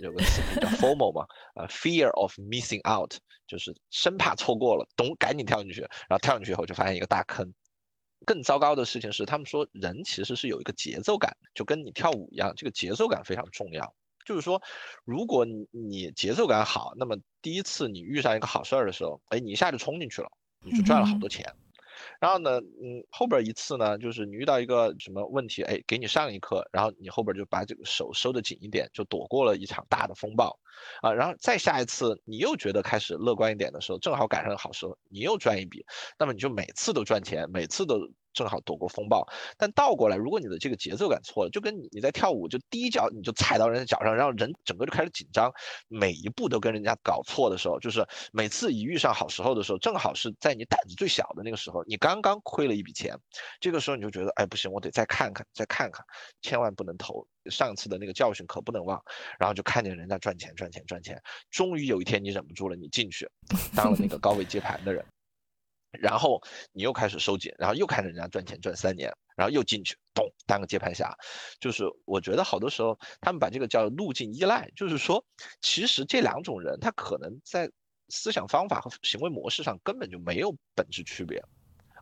[0.00, 3.14] 有个词叫 FOMO 嘛，啊，Fear of Missing Out，
[3.46, 7.52] 就是生怕错过了，咚，赶紧跳进去，然后跳进去以后就发现一个大坑。
[8.26, 13.94] 更糟糕的事情是，他们说人其实是有一个节奏感，就跟你跳舞一样，这个节奏感非常重要。
[14.24, 14.62] 就是说，
[15.04, 20.30] 如果你你节奏感好，那么第一次你遇上一个好事儿的时候，哎，你一下就冲进去了，
[20.64, 21.44] 你就赚了好多钱。
[22.20, 30.58] 然后呢，嗯，后边一次呢，就是你遇到一个什么问题，哎，给你上一课，然后你后边就把这个手收得紧一点，就躲过了一场大的风暴，
[31.02, 35.84] 啊，然后再下一次你又觉得开始乐观一点的时候，正好赶上好时候，你又赚一笔，
[36.18, 37.98] 那么你就每次都赚钱，每次都。
[38.34, 45.50] 正好躲过风暴，但倒过来，如果你的这个节奏感错了，就跟你你在跳舞，就第一脚你就踩到人家脚上，然后人整个就开始紧张，
[45.88, 53.16] 每一步都跟人家搞错的时候，就是每次一遇上好时候的时候，正好是在你胆子最小的那个时候，你刚刚亏了一笔钱，
[53.60, 56.04] 这个时候你就觉得，哎，不行，我得再看看，再看看，
[56.42, 59.00] 千万不能投，上次的那个教训可不能忘，
[59.38, 61.20] 然后就看见人家赚钱赚钱赚钱，
[61.50, 63.28] 终于有一天你忍不住了，你进去
[63.76, 65.04] 当了那个高位接盘的人。
[66.00, 66.40] 然后
[66.72, 71.16] 你又开始收紧，然后又看着人家赚钱赚三年，然后又进去，咚当个接盘侠。
[71.60, 75.24] 就是我觉得好多时候他们把这个叫路径依赖，就是说
[75.60, 77.70] 其实这两种人他可能在
[78.08, 81.42] 思想方法和行为模式上根本就没有本质区别。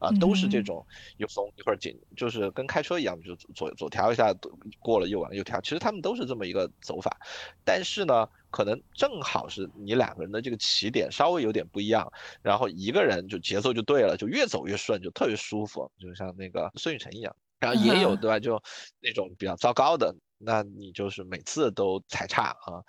[0.03, 0.85] 啊，都是这种
[1.19, 4.35] 又松一会儿紧，就是跟开车一样，就左左调一下
[4.81, 5.61] 过了，右往右调。
[5.61, 7.17] 其实他们都是这么一个走法，
[7.65, 12.12] 但是呢，可能正好是你两个人的这个起点稍微有点不一样，
[12.43, 17.35] 然后一个人就节奏就对了，就越走越顺，就特别舒服，就像那个孙雨晨一样。
[17.61, 18.41] 然后也有对吧？
[18.41, 18.61] 就
[18.99, 22.83] 那种比较糟糕的，那你就是每次都踩差啊。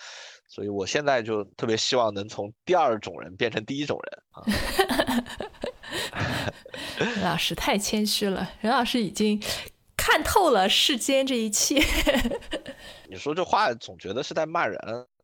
[0.47, 4.41] 所以我现在就特别希望能从第二种人变成第一种人啊。
[6.97, 9.41] 任 老师太谦虚了，任老师已经
[9.95, 11.81] 看透了世间这一切。
[13.09, 14.77] 你说这话总觉得是在骂人，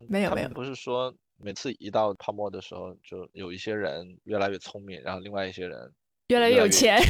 [0.08, 5.92] 没有没有，不是说每次一到泡沫的时候，就有一些人越来越聪明，然后另外一些人
[6.28, 7.02] 越来越有钱。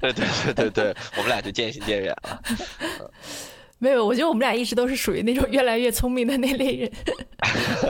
[0.00, 2.42] 对对对对对， 我们俩就渐行渐远了。
[3.84, 6.90] 没有，我觉得我们俩一直都是属于那种越来越聪明的那类人。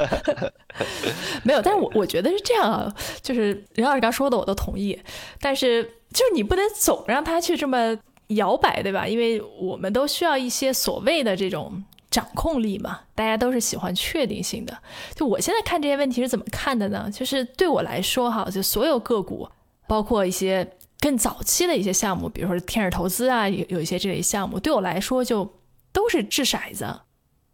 [1.44, 4.98] 没有，但是我我觉得是这样啊，就是任老师刚说的我都同意，
[5.40, 9.06] 但是就是你不能总让他去这么摇摆，对吧？
[9.06, 14.76] 因为我们都需要一些所谓的这种掌控力嘛，大家都是喜欢确定性的。
[15.14, 17.08] 就我现在看这些问题是怎么看的呢？
[17.12, 19.48] 就是对我来说哈，就所有个股，
[19.86, 25.48] 包括一些更早期的一些项目，比如说天使投资啊，有有一些这类项目，对我来说就。
[25.94, 27.00] 都是掷骰子，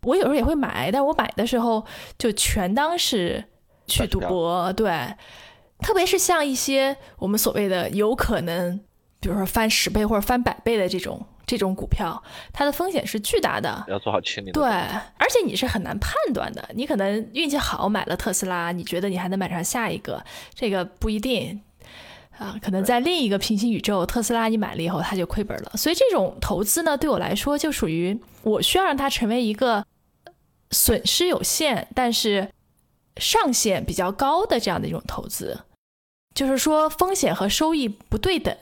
[0.03, 1.87] 我有时候也会买，但我买的时候
[2.19, 3.45] 就全当是
[3.87, 4.73] 去赌博。
[4.73, 5.15] 对，
[5.81, 8.81] 特别是像一些我们所谓的有可能，
[9.21, 12.23] 比如说翻十倍或者翻百倍的这种这种股票，
[12.53, 13.85] 它的风险是巨大的。
[13.89, 14.51] 要做好清理。
[14.53, 16.67] 对，而且你是很难判断的。
[16.75, 20.25] 你可能运气好买了特斯拉，你觉得你还能买上下一个，
[20.55, 21.61] 这个不一定。
[22.41, 25.73] 啊，可能在另一个平行宇宙，特斯拉你买了以后，它就亏本了。
[25.77, 29.85] 所以这种投资呢，对我来说就属于我需要让它成为一个
[30.71, 32.51] 损失有限，但是
[33.19, 35.61] 上限比较高的这样的一种投资，
[36.35, 38.57] 就是说风险和收益不对等。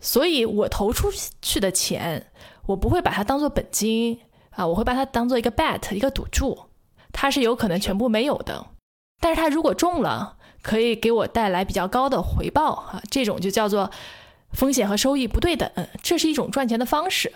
[0.00, 1.10] 所以我投出
[1.42, 2.32] 去的钱，
[2.64, 6.58] 我不会把它当做本金啊，我会把它当做一个 bet，一个赌注，
[7.12, 8.66] 它是有可能全部没有的。
[9.20, 13.90] 但是它如果中了，可以给我带来比较高的回报啊，这种就叫做
[14.52, 15.68] 风险和收益不对等，
[16.02, 17.32] 这是一种赚钱的方式。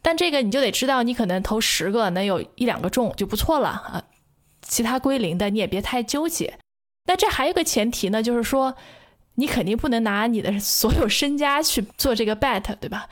[0.00, 4.04] 但这个你就得知道，你可能投十个能有一两个中就不错了啊，
[4.62, 6.58] 其他归零的你也别太纠结。
[7.06, 8.76] 那这还有个前提呢，就是说
[9.34, 13.08] 你肯定不能拿你的所有身家去做这个 bet，对吧？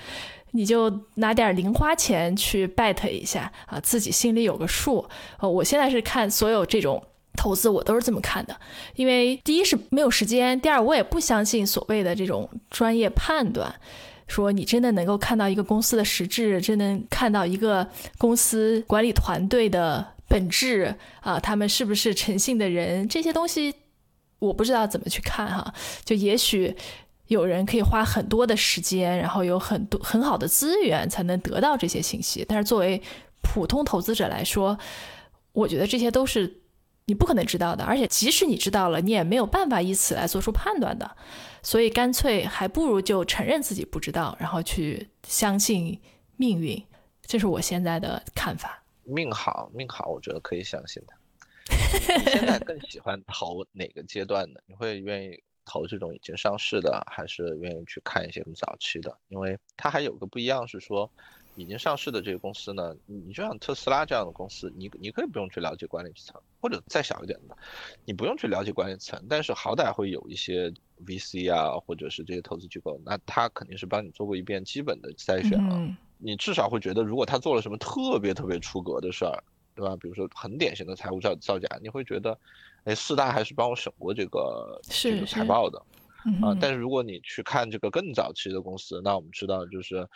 [0.52, 5.08] 你就拿点零花钱去 bet 一下啊，自己心里有个数。
[5.40, 7.02] 呃，我现在是看所有这种。
[7.36, 8.58] 投资我都是这么看的，
[8.94, 13.72] 因为第一是没有时间，第二我也不相信所谓的这种专业判断，
[14.26, 17.86] 说你真的能够看到一个公司的实质，真能看到一个
[18.18, 23.74] 公司管理团队的本质啊，他们是不是诚信的人，这些东西
[24.38, 26.74] 我不知道怎么去看哈，就也许。
[27.28, 32.44] 有人可以花很多的时间，然后有很多很好的资源才能得到这些信息。
[32.48, 33.02] 但是作为
[33.42, 34.78] 普通投资者来说，
[35.50, 36.60] 我觉得这些都是
[37.06, 41.16] 你不可能知道的，而且即使你知道了，你也没有办法以此来做出判断的。
[41.62, 46.00] 所以干脆还不如就承认自己不知道，然后去相信
[46.36, 46.84] 命运。
[47.22, 48.82] 这是我现在的看法。
[49.04, 51.12] 命好，命好，我觉得可以相信的。
[52.18, 54.62] 你现在更喜欢投哪个阶段的？
[54.66, 55.42] 你会愿意？
[55.68, 61.10] 投这种已经上市的，还是愿意去看一些更早期的，因为它还有个不一样是说，
[61.56, 67.56] 已经上市的这个公司呢，你就像特斯拉这样的公司，你你可以不用去了解管理层，或者再小一点的，
[68.04, 70.72] 你不用去了解管理层，但是好歹会有一些
[71.04, 75.76] VC 啊，或者是这些投资机构，那他肯定是帮你做过一遍基本的筛选了，
[76.18, 79.42] 你至少会觉得，如果他做了什么特别特别出格的事儿，
[79.74, 79.96] 对吧？
[79.96, 82.38] 比如说很典型的财务造造假，你会觉得。
[82.84, 85.76] 哎，四大还是帮我审过这个这个财报的，
[86.40, 90.08] 啊，但是如果你去看这个更早期的公司，那我们知道就是，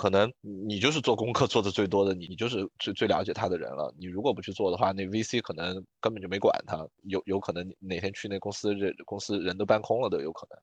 [0.00, 3.92] 可能你就是做功课做的最多的，你你就是最最了解他的人了。
[3.98, 10.58] 你如果不去做的话，那 VC 可能根本就没管他，有有可能哪天去那公司，这公司人都搬空了都有可能。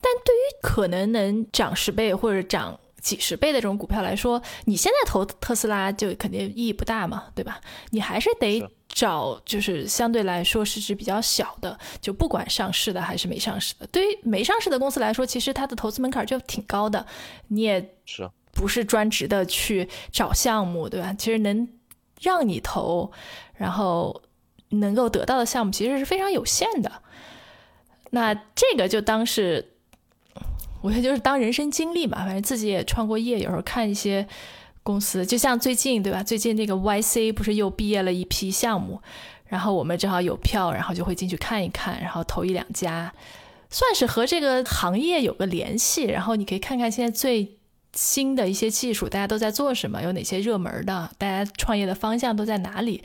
[0.00, 7.60] 但对于可能能涨十倍或者涨几十倍的这种股票来说，你现在投特斯拉就肯定意义不大嘛，对吧？
[7.90, 8.60] 你还是得。
[8.92, 13.86] 找就是相对来说市值比较小的，就不管上市的还是没上市的。
[13.86, 17.06] 对于没上市的公司来说，其实它的投资门槛就挺高的，
[17.46, 18.28] 你也是
[18.60, 21.14] 不是专职的去找项目，对吧？
[21.16, 21.66] 其实能
[22.20, 23.10] 让你投，
[23.54, 24.20] 然后
[24.68, 26.92] 能够得到的项目其实是非常有限的。
[28.10, 29.72] 那这个就当是，
[30.82, 34.28] 我觉得就是当人生经历嘛，反正自己也创过业，有时候看一些。
[34.82, 36.22] 公司就像最近对吧？
[36.22, 39.00] 最近那个 YC 不是又毕业了一批项目，
[39.46, 43.12] 然后我们正好有票，然后就会进去看一看，然后投一两家，
[43.68, 46.04] 算是和这个行业有个联系。
[46.04, 47.58] 然后你可以看看现在最
[47.92, 53.02] 新的一些技术，大家都在做什么，有哪些热门的，大家创业的方向都在哪里。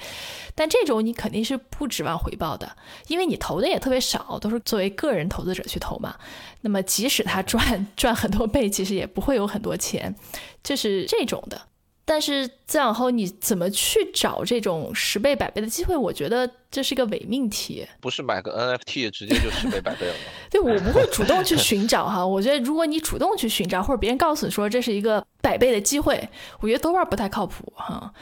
[0.54, 2.76] 但这种你肯定是不指望回报的，
[3.08, 6.16] 因为你投的也特别少，都是作为个人投资者去投嘛。
[6.62, 10.16] 那么即使他赚 赚很多倍，其实也不会有很多钱。
[10.64, 11.62] 就是这种的，
[12.08, 15.98] 但是再往后你怎么去找这种十倍百倍的机会？
[15.98, 17.84] 我觉得这是一个伪命题。
[18.00, 20.20] 不是买个 NFT 直接就十倍百倍了吗？
[20.52, 22.24] 对我不会主动去寻找哈。
[22.24, 28.14] 我觉得如果你主动去寻找，或者别人告诉你说这是一个百倍的机会，我觉得多半不太靠谱哈。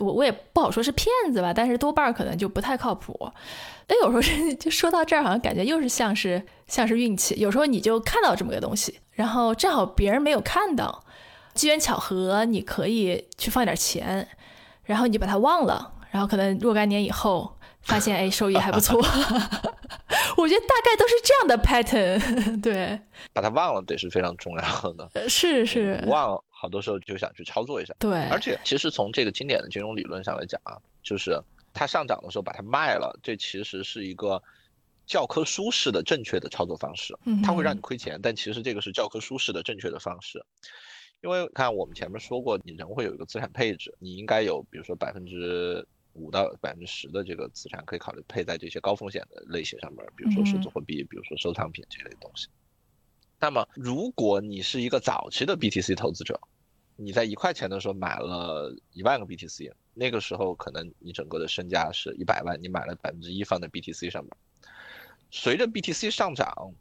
[0.00, 3.30] 我我也不好说是骗子吧，但是多半可能就不太靠谱。
[3.86, 7.34] 但有时候就说到这儿，好像感觉又是像是像是运气。
[7.38, 11.04] 有时候你就看到这么个东西，然后正好别人没有看到。
[11.56, 14.28] 机缘巧合，你可以去放点钱，
[14.84, 19.00] 然后你就把它忘了，然后可能若干年以后发现，哎，收益还不错。
[20.36, 22.60] 我觉得大概都是这样的 pattern。
[22.60, 23.00] 对，
[23.32, 25.28] 把它忘了，对，是非常重要的。
[25.28, 27.94] 是是，忘了好多时候就想去操作一下。
[27.98, 31.40] 对，而且其实从这个经典的金融理论上来讲啊，就是
[31.72, 34.42] 它上涨的时候把它卖了，这其实是一个
[35.06, 37.16] 教科书式的正确的操作方式。
[37.42, 40.44] 它会让你亏钱，但其实这个是教科书式的正确的方式。
[41.22, 52.48] 因为看我们前面说过，你人会有一个资产配置，你应该有，比如说百分之五到百分之十的这个资产可以考虑配在这些高风险的类型上面，比如说数字货币，比如说收藏品这类东西。
[53.40, 56.40] 那么，如果你是一个早期的 BTC 投资者，
[56.96, 64.30] 你在一块钱的时候买了一万个 BTC，那个时候可能你整个的身价是一百万，你买了百分之一放在 BTC 上面，
[65.30, 66.72] 随着 BTC 上涨。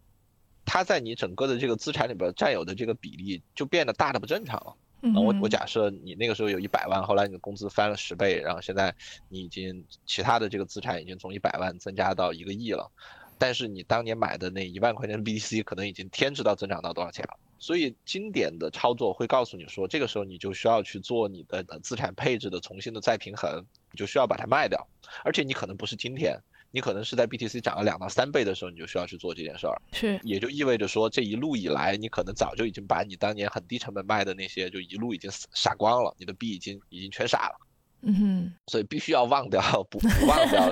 [0.65, 4.75] 它在你整个的这个资产里边占有的这个比例就变得大的不正常了。
[5.13, 8.93] 我我假设你那个时候有一百万，后来你的工资翻了十倍，然后现在
[9.29, 12.89] 你已经其他的这个资产已经从一百万增加到一个亿了，
[13.37, 17.37] 但是你当年买的那一万块钱的 BTC 可能已经天知道增长到多少钱了。
[17.59, 24.87] 所以经典的操作会告诉你说，这个时候你就需要去做你的资产配置的重新的再平衡，你就需要把它卖掉，
[25.23, 26.39] 而且你可能不是今天。
[26.75, 37.55] 你可能是在 BTC 涨了两到三倍的时候，你就需要去做这件事儿，是，也就意味着说，这一路以来，你可能早就已经把你当年很低成本卖的那些，就一路已经傻光了，你的币已经已经全傻了，
[38.01, 40.69] 嗯哼，所以必须要忘掉，不不忘掉，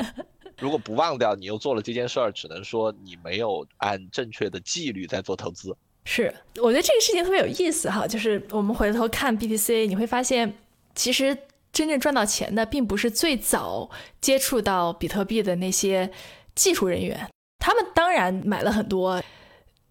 [0.60, 5.74] 如果不忘掉，你又做了这件事儿，只能说你没有按正确的纪律在做投资。
[6.04, 6.24] 是，
[6.58, 10.54] 我觉得这个事情特别有意思哈，就是我们回头看 BTC，你会发现，
[10.94, 11.38] 其实
[11.74, 13.90] 真正赚到钱的，并不是最早
[14.22, 16.10] 接触到比特币的那些
[16.56, 19.22] 技术人员，他们当然买了很多，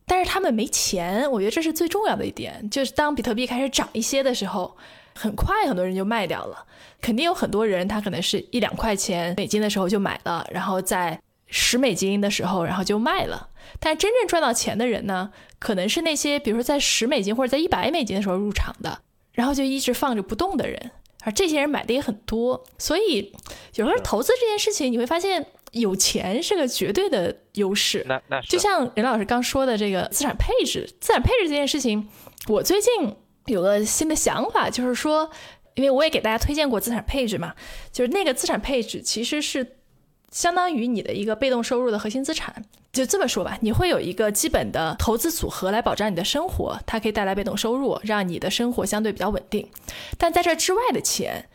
[0.06, 1.28] 但是他们没钱。
[1.30, 4.76] 我觉得这是最重要的一点，就是当比特币开始涨一些的时候，
[5.14, 6.64] 很快很多人就卖掉了。
[7.00, 13.48] 肯定有很多人，他可能是一两块钱美金的时候就买了，然后在十美金的时候，然后就卖了。
[13.80, 19.00] 但真正赚到钱的人呢，可能是那些比如说在十美金或者在一百美金的时候入场的，
[19.32, 20.92] 然后就一直放着不动的人。
[21.24, 23.32] 而这些人买的也很多，所以
[23.74, 28.04] 有时候投资这件事情，你会发现有钱是个绝对的优势。
[28.06, 32.08] 那那就像任老师刚说的这个资产配置，资产配置这件事情，
[32.48, 33.14] 我最近
[33.46, 35.30] 有个新的想法，就是说，
[35.74, 37.54] 因为我也给大家推荐过资产配置嘛，
[37.92, 39.78] 就是那个资产配置其实是
[40.30, 42.64] 相当于你的一个被动收入的核心资产。
[42.92, 49.66] 就这么说吧，你会有一个基本的投资组合来保障你的生活，它可以带来被动收入，让你的生活相对比较稳定。
[50.18, 51.48] 但在这之外的钱，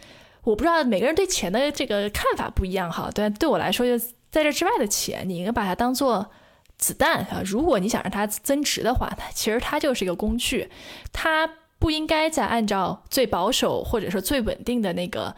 [0.44, 3.12] 我不知道每个人对钱的这个看法不一样哈。
[3.14, 6.32] 但，对我来说，就在这之外的钱，你应该把它当做
[6.80, 7.44] 子弹啊。
[7.46, 10.72] 如果你想让它增值的话，它其实它就是一个工具，
[11.14, 11.48] 它
[11.78, 15.36] 不应该再按照最保守或者说最稳定的那个。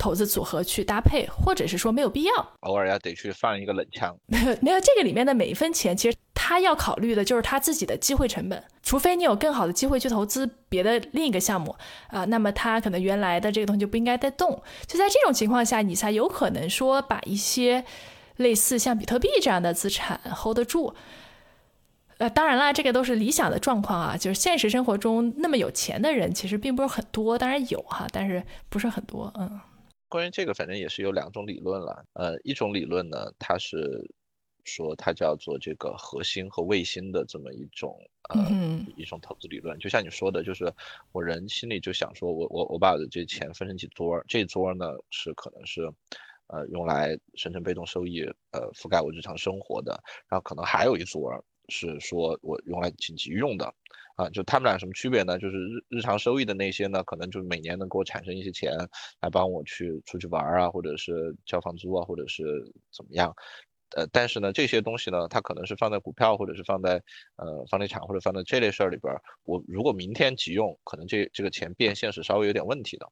[0.00, 4.16] 投资组合去搭配，或者是说没有必要，偶尔要得去放一个冷枪。
[4.62, 8.64] 没有这个里面的每一分钱，其实他要考虑的就是他自己的机会成本。
[8.82, 11.76] 除非你有更好的机会去投资别的另一个项目
[12.08, 14.50] 啊，那么他可能原来的这个东西就不应该再动。
[14.86, 17.84] 就在这种情况下，你才有可能说把一些
[18.36, 20.94] 类似像比特币这样的资产 hold 得住。
[22.16, 29.60] 呃，当然啦，这个都是理想的状况啊，就是现实生活中那么有钱的人其实并不是很多，当然有哈，但是不是很多，嗯。
[30.10, 32.04] 关于这个，反正也是有两种理论了。
[32.14, 33.78] 呃，一种理论呢，它是
[34.64, 37.96] 说它叫做这个核心和卫星的这么一种
[38.28, 38.50] 呃
[38.96, 39.78] 一种投资理论。
[39.78, 40.70] 就像你说的，就是
[41.12, 45.88] 我人心里就想说，我我我把我的这钱分成几撮，这撮呢是可能是
[46.48, 49.92] 呃用来生成被动收益，呃覆盖我日常生活的，
[50.28, 51.32] 然后可能还有一撮
[51.68, 53.72] 是说我用来紧急用的。
[54.20, 55.38] 啊，就他们俩什么区别呢？
[55.38, 58.70] 就是日日常收益的那些呢，可能就是每年能给我产生一些钱，
[59.22, 62.44] 来帮我去出去玩啊，或者是交房租啊，或者是
[62.94, 63.34] 怎么样。
[63.96, 67.02] 呃，但是呢，这些东西呢，它可能是放在股票，或者是放在
[67.36, 69.12] 呃房地产，或者放在这类事儿里边。
[69.44, 73.06] 我如果明天急用，可能这这个钱变现是稍微有点问题的。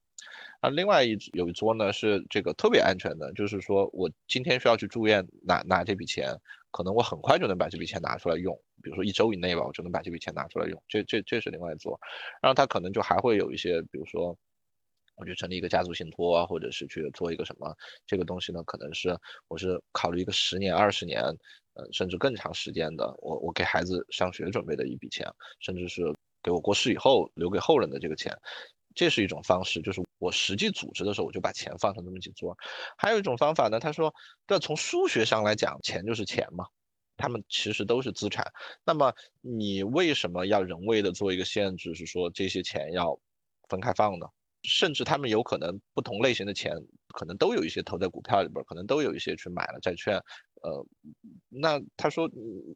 [0.60, 6.32] 啊，另外一有一桌呢是这个特别安全的，就是说我今天需要去住院拿拿这笔钱，
[6.70, 8.54] 可能我很快就能把这笔钱拿出来用。
[8.82, 11.98] 比如说一周以内吧，我就能把这笔钱拿出来用，这这这是另外一做，
[12.40, 14.36] 然后他可能就还会有一些，比如说，
[15.16, 17.74] 我去成立一个家族信托啊，或者是去做一个什么，
[18.06, 21.22] 这个东西呢，可能是我是考虑一个十年、二十年，
[21.74, 25.26] 呃，甚至更长时间的，我我给孩子上学准备的一笔钱，
[25.58, 26.02] 甚至是
[26.42, 28.32] 给我过世以后留给后人的这个钱，
[28.94, 32.56] 这是一种方式，就是我实际组织的时候，我就把钱放成这么几桌。
[32.96, 34.12] 还有一种方法呢，他说，
[34.46, 36.66] 这从数学上来讲，钱就是钱嘛。
[37.20, 38.46] 他们其实都是资产，
[38.84, 43.18] 那么你为什么要人为的做一个限制，是说这些钱要
[43.68, 44.26] 分开放呢？
[44.62, 46.72] 甚至他们有可能不同类型的钱，
[47.08, 50.20] 可能都有一些投在股票里边，可能都有一些去买了债券。
[50.62, 50.86] 呃，
[51.48, 52.28] 那他说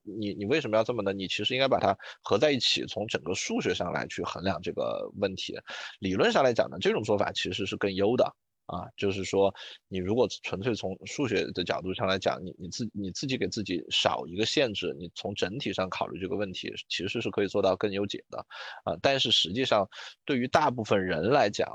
[0.03, 1.13] 你你为什么要这么呢？
[1.13, 5.55] 你其实应该把它合在一起，从整个数学上来去衡量这个问题。
[6.01, 8.35] 理论上来讲呢，这种做法其实是更优的。
[8.67, 9.53] 啊，就是说，
[9.89, 18.39] 你如果纯粹从数学的角度上来讲，你你自你自己给自己少一个限制，你从整体上考虑这个问题，其实是可以做到更优解的，
[18.85, 19.87] 啊，但是实际上
[20.25, 21.69] 对于大部分人来讲，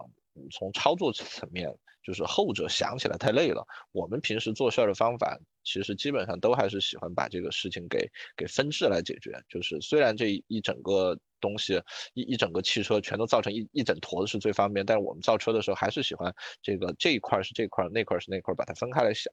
[0.52, 1.70] 从操作层面。
[2.04, 3.68] 就是后者想起来太累了。
[3.92, 9.38] 我们平时做事儿的方法，其实基本上都还是喜欢把这个事情给给分支来解决。
[9.50, 11.82] 就是虽然这一整个东西
[12.14, 19.32] 一一整个汽车全都造成一一整坨的是最方便，但是我们造车的时候还是喜欢这个这一块是这块，那块是那块，把它分开来想。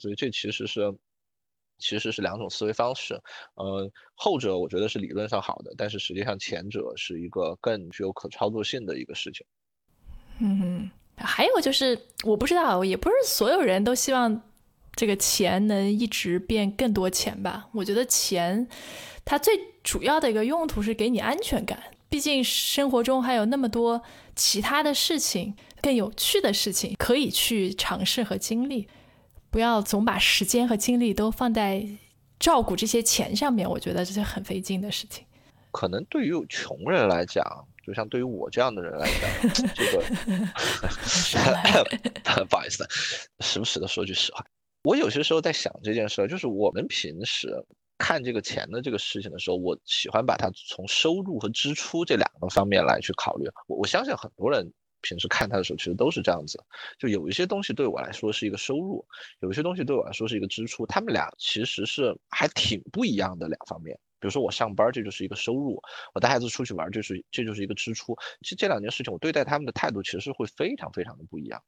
[0.00, 0.92] 所以这其实是
[1.78, 3.14] 其实是两种思维方式。
[3.54, 9.46] 呃，后者我觉得是理论上好的，但是实际上前者是一个更具有可操作性的一个事情。
[10.40, 10.90] 嗯。
[11.22, 14.42] 还有就是，我不知道，也不是所有人都希望
[15.00, 17.70] 这个钱能一直变更多钱吧？
[17.72, 18.68] 我觉得钱，
[19.24, 21.82] 它最主要的一个用途是给你安全感。
[22.10, 24.02] 毕竟生活中还有那么多
[24.36, 28.88] 其他的事情，更有趣的事情可以去尝试和经历。
[29.50, 31.88] 不要总把时间和精力都放在
[32.38, 35.24] 照顾这些钱上面，我觉得这是很费劲的事情。
[35.70, 37.42] 可能对于穷人来讲。
[37.82, 39.30] 就像对于我这样的人来讲，
[39.74, 40.04] 这个
[42.46, 42.86] 不好意思，
[43.40, 44.44] 时不时的说句实话，
[44.82, 47.54] 我有些时候在想这件事，就是我们平时
[47.98, 53.46] 看这个钱的这个事情的时候，我喜欢把它从收入和支出这两个方面来去考虑。
[53.66, 54.72] 我我相信很多人
[55.02, 56.58] 平时看它的时候，其实都是这样子。
[56.98, 59.04] 就有一些东西对我来说是一个收入，
[59.40, 63.94] 有一些东西对我来说是一个支出，他们俩其实是还挺不一样的两方面。
[64.18, 65.76] 比如说我上班，这就是一个收入；
[66.14, 68.16] 我带孩子出去玩，就是这就是一个支出。
[68.42, 71.62] 其实这两件事情，我对待他们的态度其实会非常非常的不一样。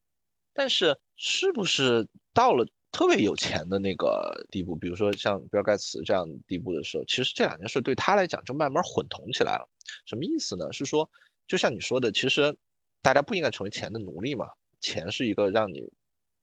[0.55, 9.67] 但是是不是到了特别有钱的那个地步，比如说像比尔盖茨这样地步的时候，其实这两件事对他来讲就慢慢混同起来了。
[10.05, 10.71] 什么意思呢？
[10.73, 11.09] 是说，
[11.49, 12.55] 就像你说的，其实
[13.01, 14.47] 大家不应该成为钱的奴隶嘛。
[14.81, 15.91] 钱是一个让你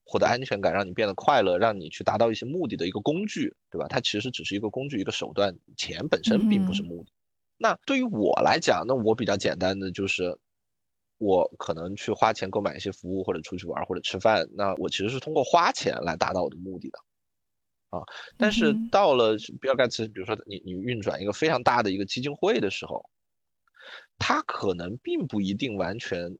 [0.03, 3.87] 获得安全感、让你变得快乐、让你去达到一些目的的一个工具，对吧？
[3.87, 7.11] 它其实只是一个工具、一个手段，钱本身并不是目的。
[7.57, 10.37] 那对于我来讲，那我比较简单的就是。
[11.19, 16.99] 我可能去花钱购买一些服务，或者出去玩，或者吃饭，那我其实是通过花钱来达到我的目的的，
[17.89, 18.01] 啊，
[18.37, 23.09] 但是到了比尔盖茨，比如说你你运转一个非常大的一个基金会的时候，
[24.17, 26.37] 他可能并不一定完全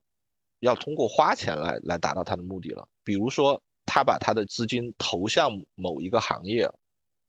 [0.60, 2.88] 要通过花钱来来达到他的目的了。
[3.04, 6.70] 比如说，他把他的资金投向某一个行业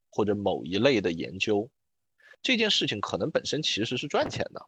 [0.10, 1.70] 或者某一类的研究，
[2.42, 4.66] 这件事情可能本身其实是赚钱的。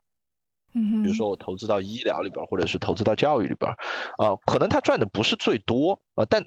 [0.73, 3.71] 嗯，比如说我投资到医疗里边，或者是投资到教育里边，
[4.17, 6.45] 啊，可能他赚的不是最多啊，但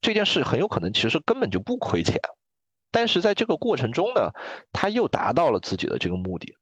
[0.00, 2.20] 这件事很有可能其实根本就不亏钱，
[2.90, 4.30] 但是在这个过程中呢，
[4.72, 6.54] 他又达到了自己的这个目的，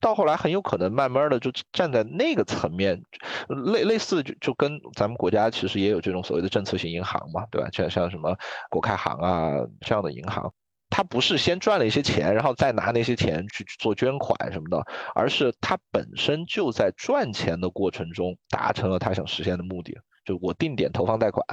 [0.00, 3.02] 到后来很有可能慢慢的就站在那个层面，
[3.48, 7.68] 类类似就就跟咱们国家其实也有这种所谓的政策性银行嘛，对吧？
[7.72, 8.36] 像像什么
[8.70, 9.50] 国开行啊
[9.80, 10.52] 这样的银行。
[10.90, 14.84] 他不是先赚了一些钱，然后再拿那些钱去做捐款什么的，
[15.14, 19.96] 而是他本身就在赚钱的过程中达成了他想实现的目的。
[20.24, 21.44] 就我定点投放贷款，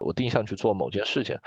[0.00, 1.38] 我定向去做某件事情，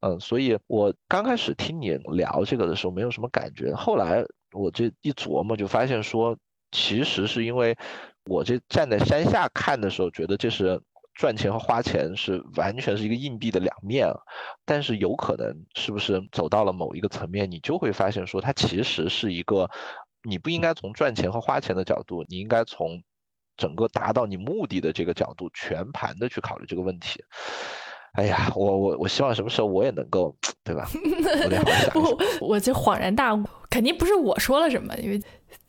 [0.00, 6.36] 嗯，所以我刚开始听你聊这个的时候没有什么感觉，后来我这一琢磨就发现说，
[6.70, 7.76] 其实是因为
[8.24, 10.80] 我这站在山下看的时候，觉得这是。
[11.14, 14.08] 赚钱和花钱是完全是一个硬币的两面，
[14.64, 19.70] 但是有可能是不是走到了某一个层面，你就会发现说它其实是一个，
[20.22, 23.02] 你不应该从赚钱和花钱的角度，你应该从
[23.56, 27.22] 整个达到你目的的这个角度全盘的去考虑这个问题。
[28.14, 30.86] 哎呀，我我我希望什么时候我也能够，对吧？
[31.92, 35.22] 不， 我就恍然大悟，肯定不是我说了什么，因为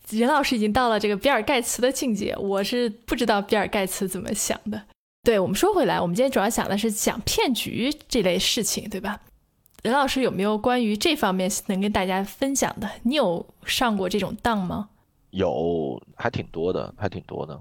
[0.09, 4.81] 任老师已经到了这个比尔盖茨的境界，我是不知道比尔盖茨怎么想的。
[5.25, 9.21] 对我们说回来，我们今天主要讲的是讲骗局这类事情，对吧？
[9.81, 12.89] 任老师有没有关于这方面能跟大家分享的？
[13.03, 14.89] 你有上过这种当吗？
[15.29, 17.57] 有，还挺多的，还挺多的。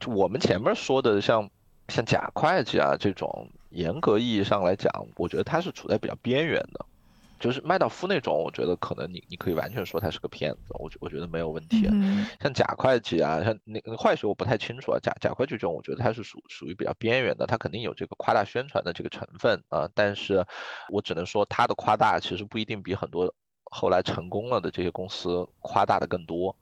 [0.00, 1.48] 就我们前面说的，像
[1.86, 6.84] 像假会计啊这种，严格意义上来讲，我觉得它是处在比较边缘的。
[7.44, 11.86] 就是麦道夫那种，我觉得可能你你可以完全说他是个骗子，我觉我觉得没有问题。
[12.40, 14.98] 像假会计啊，像那个坏学我不太清楚啊。
[14.98, 19.86] 假假会计这种，我觉得它是属属于比较边缘的，它肯定有这个夸大宣传的这个成分啊。
[19.94, 20.42] 但是
[20.88, 23.34] 我只能说，它的夸大其实不一定比很多
[23.64, 26.56] 后来成功了的这些公司夸大的更多。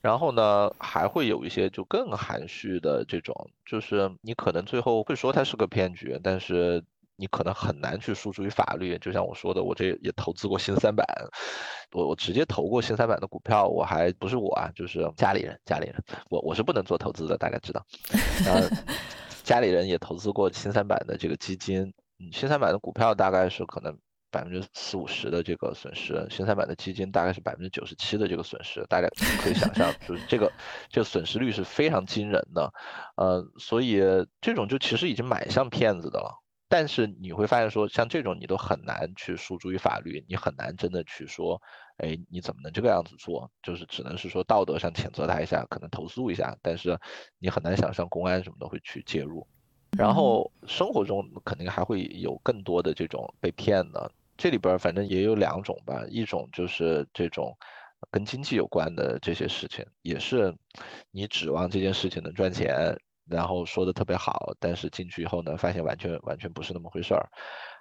[0.00, 6.82] 然后呢，还会有一些就更含蓄的这种，就是你可能最后会说它是个骗局，但是。
[7.16, 11.06] 你可能很难去诉诸于法律，就像我说的，我这也投资过新三板，
[11.92, 17.84] 我我直接投过新三板的股票，我还不是我啊，就是家里人，家里人，我我是不能做投资的，大概知道。
[18.46, 18.68] 呃，
[19.44, 21.94] 家里人也投资过新三板的这个基金，
[22.32, 23.96] 新三板的股票大概是可能
[24.32, 29.06] 百分之四五十的这个损失，新三板的基金大概是百分之九十七的这个损失，大家
[29.40, 30.52] 可以想象，就是这个
[30.88, 32.72] 这个损失率是非常惊人的，
[33.14, 34.02] 呃，所以
[34.40, 36.40] 这种就其实已经蛮像骗子的了。
[36.68, 41.60] 但是你会发现说，像这种你都很难去诉诸于法律，你很难真的去说，
[41.98, 43.50] 哎，你怎么能这个样子做？
[43.62, 46.98] 就是只能是说道德上谴责他一下，可能投诉一下，但是
[47.38, 49.46] 你很难想象公安什么的会去介入。
[49.96, 57.56] 然后生活中肯定还会有更多的这种被骗的，这里边反正也有两种吧，一种就是这种
[58.10, 60.52] 跟经济有关的这些事情，也是
[61.12, 62.98] 你指望这件事情能赚钱。
[63.28, 67.28] 然后说的特别好，但是进去以后呢，发现完全完全不是那么回事儿。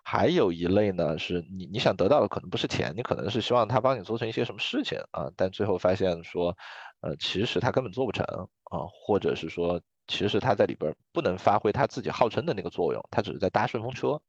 [0.04, 6.56] 还有一类呢，是你你想得到的可能不是钱，你可能是希望他帮你做成一些什么事情啊，但最后发现说，
[7.02, 8.26] 呃，其实他根本做不成
[8.66, 14.22] 啊，或者是说，其实他在里边不能发挥他自己号称的那个作用，他只是在搭顺风车。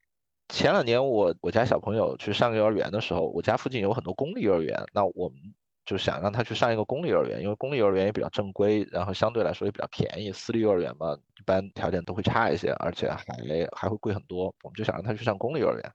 [0.48, 5.54] 前两年我我家小朋友去上幼儿园的时候，我家附近有很多公立幼儿园，那我们。
[5.84, 10.32] 就想让他去上一个公立幼儿园，因为公立幼儿园也比较正规，然后相对来说也比较便宜。
[10.32, 13.24] 私立幼儿园嘛，一般条件都会差一些，而且还
[13.72, 14.46] 还会贵很多。
[14.62, 15.92] 我们就想让他去上公立幼儿园，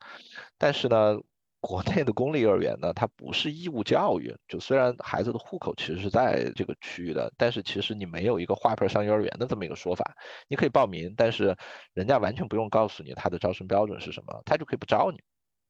[0.57, 1.17] 但是呢，
[1.61, 4.33] 国内的公立幼儿园呢，它不是义务教育。
[4.47, 10.15] 就虽然孩子的户口其实是在这个区域的，但是其实你没有一个划片上幼儿园的这么一个说法。
[10.47, 11.55] 你可以报名，但是
[11.93, 15.19] 人家完全不用告诉你他的招生标准是什么，他就可以不招你。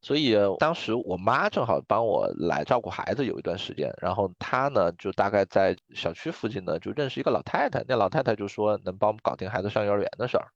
[0.01, 10.47] 所以当时我妈正好帮我来照顾孩子有一段时间，然后她呢就大概在小区附近呢就认识一个老太太，那老太太就说能帮我们搞定孩子上幼儿园的事儿。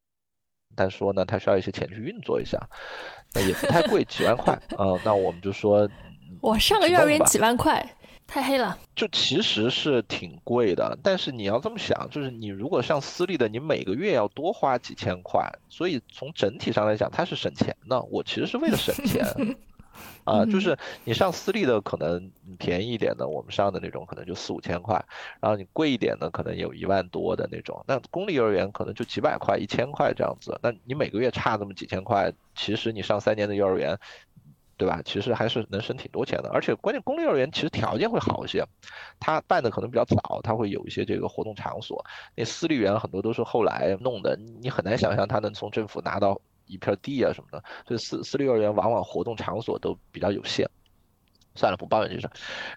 [0.75, 2.57] 但说呢，她需要一些钱去运作一下，
[3.33, 4.97] 那也不太贵，几万块啊。
[5.03, 5.87] 那我们就说，
[6.41, 7.85] 我上个幼儿园几万块，
[8.33, 8.75] 太黑了。
[8.95, 18.01] 就其实是挺贵的，但是你要这么想，就是你如果上私立的，你每个月要多花几千块，所以从整体上来讲，它是省钱的。
[18.01, 19.23] 我其实是为了省钱。
[20.23, 25.05] 啊，就是你上私立的可能便宜一点的，我们上的那种可能就四五千块，
[25.39, 27.83] 然后你贵一点的可能有一万多的那种。
[27.87, 30.59] 那公立幼儿园可能就几百块、一千块这样子。
[30.63, 33.95] 那你每个月差那么几千块，其实你上三年的幼儿园，
[34.77, 35.01] 对吧？
[35.05, 36.49] 其实还是能省挺多钱的。
[36.49, 38.65] 而且关键公立幼儿园其实条件会好一些，
[39.19, 42.03] 它办的可能比较早，它会有一些这个活动场所。
[42.35, 46.39] 那私立园很多都是后来弄的，你很难想象它能从政府拿到。
[46.65, 50.65] 一片地啊什么的，所以私私立幼儿园往往活动场所都比较有限。
[51.55, 52.29] 算了，不抱怨这事。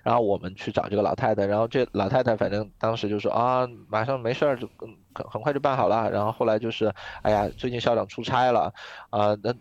[0.03, 4.69] 然后我们去找这个老太太，然后这老太太反正当时就说啊，马上没事儿，就
[5.15, 6.11] 很很快就办好了。
[6.11, 8.73] 然后后来就是，哎呀，最近校长出差了，
[9.11, 9.55] 啊，那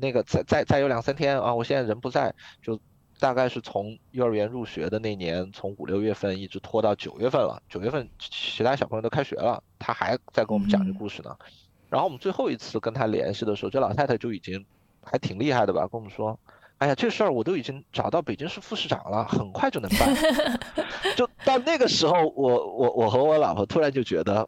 [0.00, 2.78] 那个再再再有两三天啊，我现在人不在，就
[3.18, 7.62] 大概是从幼儿园入学的那年，从五六月份一直拖到九月份了。
[7.68, 11.36] 九月份其他小朋友都开学了，他还在跟我们讲这故事呢。
[11.88, 14.64] 然后我们最后一次跟他联系的时候，这老太太就已经
[15.04, 16.38] 还挺厉害的吧，跟我们说，
[16.82, 20.12] 哎呀，这事儿我都已经找到北京市副市长了，很快就能办。
[21.14, 24.44] 就到那个时候，我我我和我老婆突然就觉得，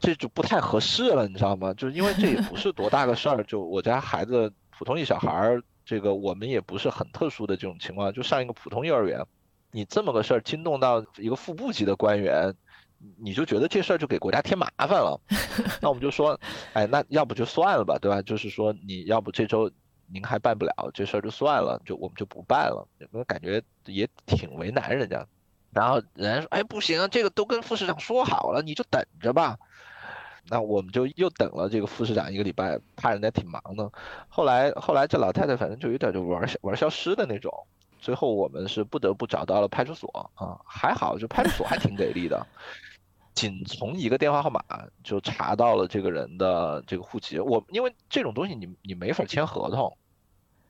[0.00, 1.74] 这就不太合适了，你知道吗？
[1.74, 9.22] 就是因为这也不是多大个事儿，就我家孩子普通一小孩儿，这个我们也不是很特殊的这种情况，就上一个普通幼儿园，
[9.70, 12.54] 你这么个事儿惊动到一个副部级的官员。
[13.22, 15.20] 你就觉得这事儿就给国家添麻烦了，
[15.82, 16.40] 那我们就说，
[16.72, 18.22] 哎，那要不就算了吧，对吧？
[18.22, 19.70] 就是说你要不这周
[20.06, 22.86] 您还办不了，这事儿就算了，就我们就不办了。
[23.12, 25.26] 我感觉也挺为难人家。
[25.72, 29.58] 然后人家说，哎，不行，这个都跟副市长说好了，你就等着吧。
[30.46, 33.90] 那我们就又等了这个副市长一个礼拜，怕人家挺忙的。
[34.28, 37.50] 后来后来这老太太反正就有点就玩玩消失的那种。
[37.98, 42.46] 最后我们是不得不找到了派出所啊，还好就派出所还挺给力的。
[43.34, 44.62] 仅从一个电话号码
[45.02, 47.38] 就查到了这个人的这个户籍。
[47.38, 49.96] 我因为这种东西你你没法签合同，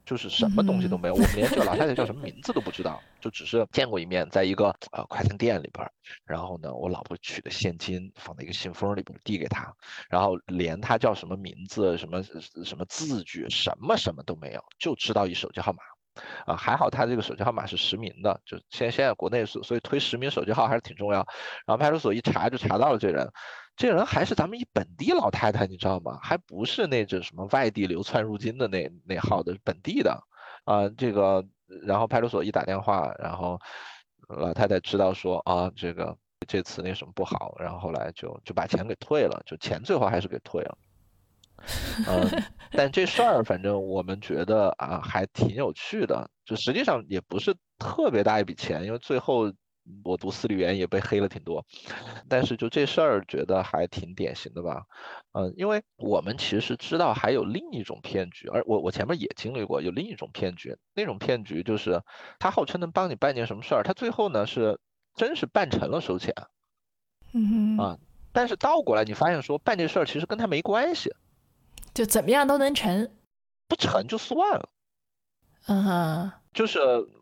[0.06, 5.88] 就是什么东西都没有，我们连这个老太太叫什么名字都不知道，就只是见过一面，在一个呃快餐店里边。
[6.24, 9.72] 然后呢，我老婆取的现金放在一个信封里边递给他，
[10.08, 12.22] 然后连他叫什么名字、什么
[12.64, 15.82] 什么字据、什么什么都没有，就知道一手机号码。
[16.46, 21.26] 啊，还好他这个手机号码是实名的，就现现在国内所所以推实名手机号还是挺重要。
[21.66, 23.30] 然后派出所一查就查到了这人，
[23.76, 26.18] 这人还是咱们一本地老太太，你知道吗？
[26.22, 30.22] 还不是那种什么外地流窜入京的那那号的本地的。
[30.64, 31.44] 啊，这个
[31.82, 33.60] 然后派出所一打电话，然后
[34.28, 40.78] 老太太知道说啊，这个这次那什么不好，然后后来就就把钱给退了，就钱最后还是给退了。
[42.06, 42.42] 嗯，
[42.72, 46.28] 但这事儿反正我们觉得啊，还挺有趣的。
[46.44, 49.50] 就实际上也不是特别大一笔钱，因为最后
[50.04, 51.64] 我读私立园也被黑了挺多。
[52.28, 54.82] 但是就这事儿，觉得还挺典型的吧。
[55.32, 60.76] 嗯，因为我们其实知道还有另一种骗局，而我我前面也经历过有另一种骗局。
[60.94, 62.02] 那种骗局就是
[62.38, 64.78] 他号称能帮你办件什么事儿，他最后呢是
[65.14, 66.34] 真是办成了收钱。
[67.32, 67.98] 嗯啊，
[68.32, 71.10] 但是倒过来你发现说办这事儿其实跟他没关系。
[71.94, 73.08] 就怎么样都能成，
[73.68, 74.68] 不成就算了。
[75.66, 76.78] 嗯哼，就是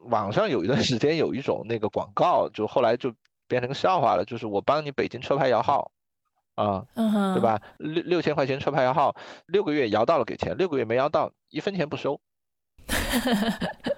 [0.07, 3.15] 网上有一段时间有一种那个广告，就后来就
[3.47, 4.25] 变成个笑话了。
[4.25, 5.93] 就是我帮你北京车牌摇号，
[6.57, 7.61] 啊，嗯哼，对吧？
[7.79, 9.15] 六六千块钱车牌摇号，
[9.47, 12.21] 六个月摇到了给钱，六个月没摇到一分钱不收。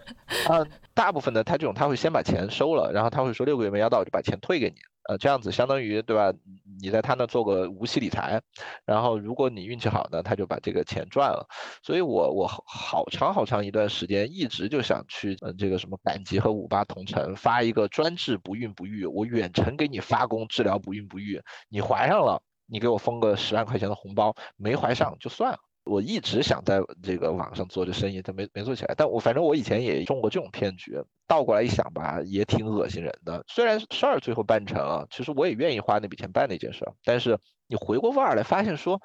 [0.49, 4.76] 啊，大部分的他这种他会先把钱收了，然后他会说六个月没要到就把钱退给你。
[5.07, 6.32] 呃，这样子相当于对吧？
[6.80, 8.41] 你在他那做个无息理财，
[8.87, 11.47] 然后如果你运气好呢，他就把这个钱赚了。
[11.82, 25.59] 所以我我好长好长一段时间一直就想去，嗯，这个什么赶集和五八同城发一个专治不孕不育，我远程给你发工治疗不孕不育，你怀上了，你给我封个十万块钱的红包，没怀上就算了。
[25.85, 28.95] 我一直想在这个网上做这生意，但没没做起来。
[28.97, 31.01] 但我反正我以前也中过这种骗局。
[31.26, 33.43] 倒过来一想吧，也挺恶心人的。
[33.49, 36.87] 虽然事儿最后办成了，其实我也愿意花那笔钱办那件事。
[37.03, 39.01] 但是你回过味儿来，发现说，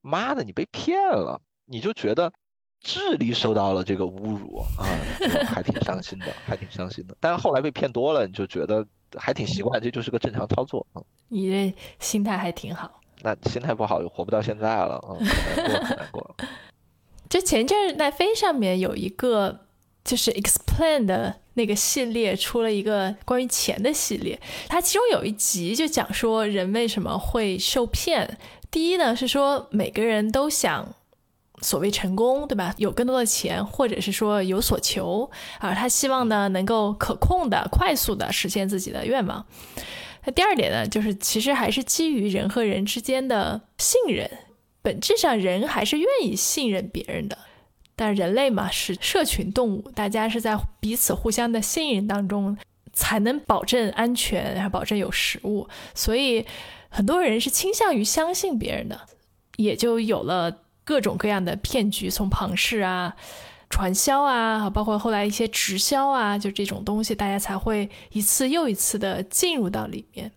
[0.00, 2.32] 妈的，你被骗了，你就觉得
[2.80, 4.86] 智力受到了这个侮辱啊，
[5.46, 7.16] 还挺伤心的，还挺伤心的。
[7.20, 8.84] 但是后来被骗多了，你就觉得
[9.16, 11.02] 还挺习惯，这就是个正常操作啊。
[11.28, 12.99] 你这心态还挺好。
[13.22, 16.36] 那心态不好，就活不到现在了啊，难过，难过。
[17.28, 19.66] 就前阵奈飞上面有一个
[20.02, 28.38] 就是 Explain 的那个系列出了一个关于钱的系列，它其中有一集就讲说人为什么会受骗。
[28.70, 30.94] 第一呢是说每个人都想
[31.60, 32.74] 所谓成功，对吧？
[32.78, 39.44] 有更多的钱，或者是说有所求啊，他希望呢能够可控的、快速的实现自己的愿望。
[40.24, 44.30] 那第二点呢，就是其实还是基于人和人之间的信任。
[44.82, 47.36] 本质上，人还是愿意信任别人的，
[47.94, 52.56] 但人类嘛是社群动物，大家是在彼此互相的信任当中
[52.92, 55.68] 才能保证安全，然后保证有食物。
[55.94, 56.46] 所以，
[56.88, 58.98] 很多人是倾向于相信别人的，
[59.56, 63.14] 也就有了各种各样的骗局，从庞氏啊、
[63.70, 70.30] 传销啊，包括后来一些直销啊，就这种东西，大家才会一次又一次的进入到里面。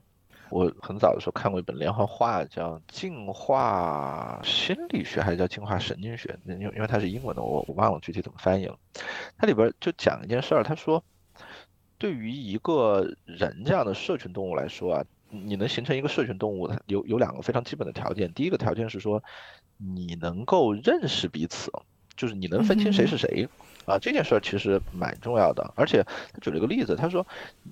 [0.50, 6.38] 我很早的时候看过一本连环画，叫《进化心理学》还是叫《进化神经学》？
[6.54, 8.78] 因因为它是英文的，我我忘了具体怎么翻译了。
[9.36, 11.04] 它里边就讲一件事儿，他说，
[11.98, 18.32] 对于一个人这样的社群动物来说啊，你能形成一个社群动物，它有有两个非常基本的条件。
[18.34, 19.24] 第一个条件是说，
[19.78, 21.72] 你能够认识彼此，
[22.16, 23.48] 就是你能分清谁是谁。
[23.86, 26.02] 啊，这件事儿其实蛮重要的，而且
[26.32, 27.28] 他举了一个例子，他说，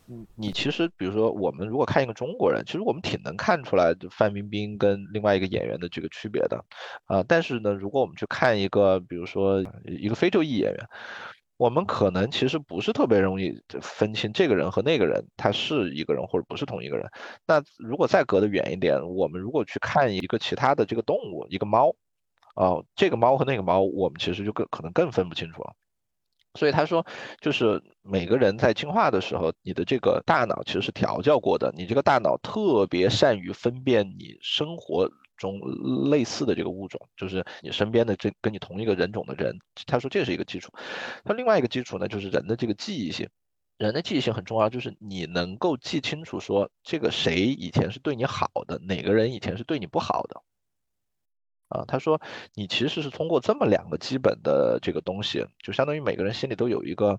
[0.08, 6.66] 你你其实比如说我们如果看一个中国人，其实我们挺能看出来范冰冰跟另外一个演员的这个区别的，
[7.06, 10.86] 啊，但是呢，如果我们去看一个比如说一个非洲裔演员，
[11.56, 17.10] 我们可能其实不是特别容易分清这个人和那个人他是一个人或者不是同一个人。
[17.48, 21.96] 那如果再隔得远一点，我们如果去看一个其他的这个动物，一个猫，
[22.56, 25.74] 啊，这个猫和那个猫，我们其实就更可能更分不清楚了。
[26.56, 27.06] 所以他说，
[27.40, 35.62] 就是每个人在进化的时候，你的这个大脑其实是调教过的，你这个大脑特别善于分辨你生活中
[36.10, 39.58] 类似的这个物种，就是你身边的这跟你同一个人种的人。
[39.88, 40.74] 他说这是一个基础。
[41.24, 43.30] 他另外一个基础呢，就是人的这个记忆性，
[43.78, 50.44] 人的记忆性很重要，就是你能够记清楚说这个谁以前是对你好的，哪个人以前是对你不好的。
[51.72, 52.20] 啊，他说，
[52.54, 57.18] 你其实是通过这么两个基本的这个东西，就相当于每个人心里都有一个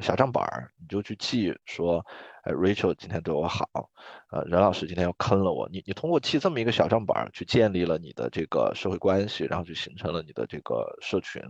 [0.00, 2.04] 小账本儿，你就去记说，
[2.42, 3.64] 呃，Rachel 今天对我好，
[4.32, 11.40] 呃，任老师今天又坑了我，你你通过记这么一个小账本儿去建立了你的这个社会关系，然后就形成了你的这个社群。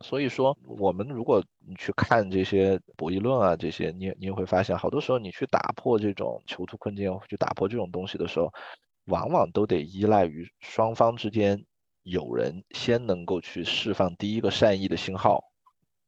[0.00, 8.50] 所以说，我们如果你去看这些博弈论啊，这些，你你也会发现，好多时候你去打破这种囚徒困境，去打破这种东西的时候。
[9.06, 11.64] 往往都得依赖于双方之间
[12.02, 15.42] 有人先能够去释放第一个善意的信号，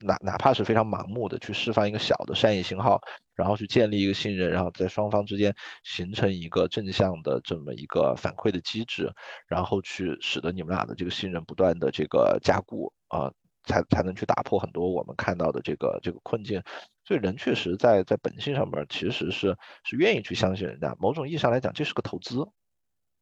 [0.00, 3.00] 哪哪怕是非常盲目的去释放一个小的善意信号，
[3.34, 9.12] 然后去建立一个信任，然后在双方之间形成一个正向的这么一个反馈的机制，
[9.46, 13.32] 然后去使得你们俩的这个信任不断的这个加固啊，
[13.64, 16.62] 才才能去打破很多我们看到的这个这个困境。
[17.04, 22.46] 所以人确实在在本性上面其实是是愿意去相信人家，某种意义上来讲，这是个投资。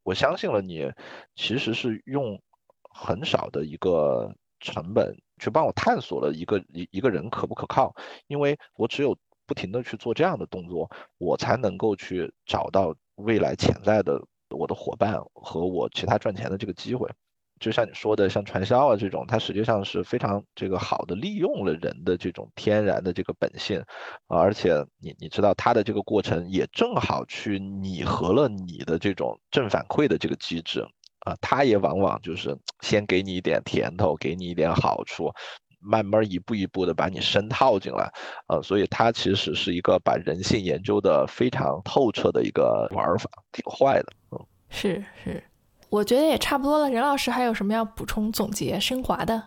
[0.03, 0.93] 我相信了你，
[1.35, 2.41] 其实是用
[2.91, 7.95] 很少的一个成本去帮我探索了一个一一个人可不可靠，
[8.27, 17.09] 因为我只有不停的去做这样的动作，我才能够去找到未来潜在的我的伙伴和我其他赚钱的这个机会。
[17.63, 23.79] 就像你说的，像传销啊这种，它实际上是非常这个好的利用了人的这种天然的这个本性，
[24.27, 30.85] 啊，而且你你知道它的这个过程也正好去拟合了你的这种正反馈的这个机制，
[31.21, 35.33] 啊，它也往往就是先给你一点甜头，给你一点好处，
[35.79, 38.13] 慢慢一步一步的把你深套进来，
[38.49, 45.41] 啊，所以它其实是一个把人性研究的非常透彻的一个玩法，挺坏的，嗯，是是。
[45.93, 46.89] 我觉得也差不多了。
[46.91, 49.43] 任老师还有什么要补充、总结、升华的？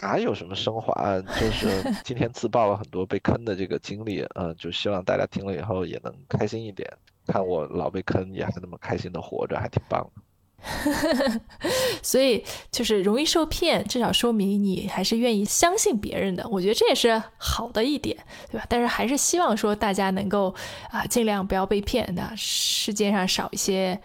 [0.00, 1.20] 哪有什么升华？
[1.38, 1.68] 就是
[2.02, 6.90] 今天自曝了很多被坑的这个经历，嗯，就希望大家听了以后也能开心一点。
[7.26, 10.22] 看我老被坑，也还那么开心的活着，还挺棒的。
[12.02, 16.48] 所以就是容易受骗，至少说明你还是愿意相信别人的。
[16.48, 18.16] 我觉得这也是好的一点，
[18.50, 18.64] 对吧？
[18.70, 20.54] 但是还是希望说大家能够
[20.90, 24.00] 啊，尽量不要被骗，那世界上少一些。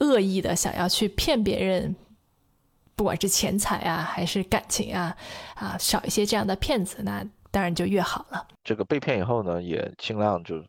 [0.00, 1.94] 恶意的想要去骗别人，
[2.94, 5.16] 不管是钱财啊还是感情啊，
[5.54, 8.46] 啊少一些这样的骗子，那当然就越好了。
[8.62, 10.64] 这个被骗以后呢，也尽量就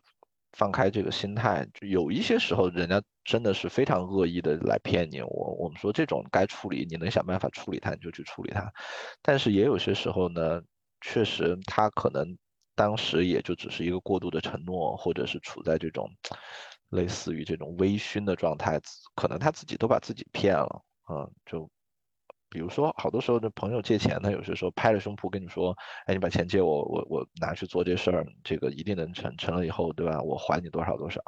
[0.52, 1.66] 放开这个心态。
[1.74, 8.72] 就有一些时候，人家真的是非常恶意的来骗你，我我们说这种该处理，你能想办法处理他，你就去处理他。
[9.22, 10.60] 但是也有些时候呢，
[11.00, 12.36] 确实他可能
[12.74, 16.10] 当时也就只是一个过度的承诺，或者是处在这种
[16.90, 18.80] 类似于这种微醺的状态，
[19.14, 21.68] 可能他自己都把自己骗了，嗯，就。
[22.52, 25.72] 比如说，好多时候的朋友借钱，他有些时候拍着胸脯跟你说
[26.06, 29.32] ：“哎，你把钱借我，我我拿去做这事儿，这个一定能成。
[29.36, 30.20] 成了以后，对吧？
[30.20, 31.22] 我还你多少多少。”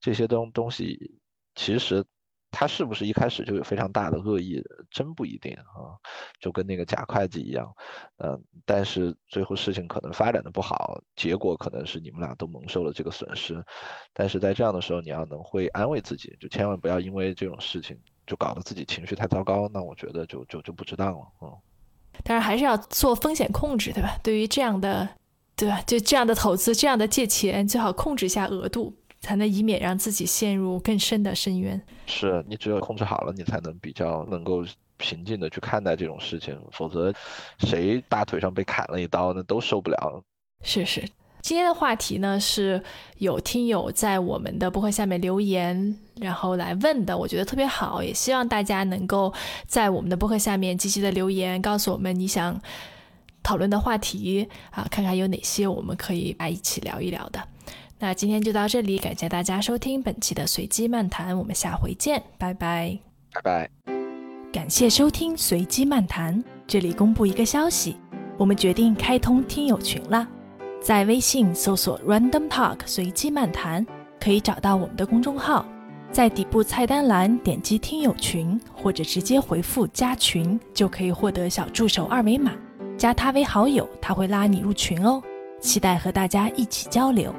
[0.00, 1.18] 这些东东西，
[1.54, 2.04] 其实
[2.50, 5.94] 他是不是一开始就有非常大的恶意，真不一定啊。
[6.40, 7.72] 就跟那个假会计一样，
[8.18, 13.64] 嗯，但是最后事情可能发展的不好，结果可能是你们俩都蒙受了这个损失。
[14.12, 17.98] 但是在这样的时候，你要能会安慰自己，就千万不要因为这种事情。
[18.26, 21.52] 就搞得自己情绪太糟糕，那我觉得就就就不值当了，嗯。
[22.22, 24.16] 当然还是要做风险控制，对吧？
[24.22, 25.08] 对于这样的，
[25.56, 25.82] 对吧？
[25.82, 31.80] 就这样的投资，这样的借钱，最好控制一下额度，才能以免让自己陷入更深的深渊。
[32.06, 34.64] 是你只有控制好了，你才能比较能够
[34.96, 37.12] 平静的去看待这种事情，否则
[37.58, 40.22] 谁大腿上被砍了一刀，那都受不了。
[40.62, 41.02] 是是。
[41.42, 42.82] 今天的话题呢，是
[43.16, 49.32] 有听友在我们的博客下面留言，然后来问的，我觉得特别好，也希望大家能够
[49.66, 52.60] 在我们的博客下面积极的留言，告诉我们你想
[53.42, 57.42] 讨论的话题啊，看看有哪些我们可以来一起聊一聊的。
[58.02, 62.98] 那今天就到这里，感谢大家收听本期的随机漫谈，我们下回见，拜拜，
[63.34, 63.70] 拜拜。
[64.50, 67.98] 感谢收听随机漫谈，这里公布一个消息，
[68.38, 70.26] 我们决定开通听友群了。
[70.80, 73.86] 在微信搜索 Random Talk 随机漫谈，
[74.18, 75.66] 可以找到我们的公众号，
[76.10, 82.52] 在底部菜单栏点击听友群，或者直接回复加群，就可以获得小助手二维码，
[82.96, 85.22] 加他为好友，他会拉你入群哦。
[85.60, 87.30] 期待和大家一起交流。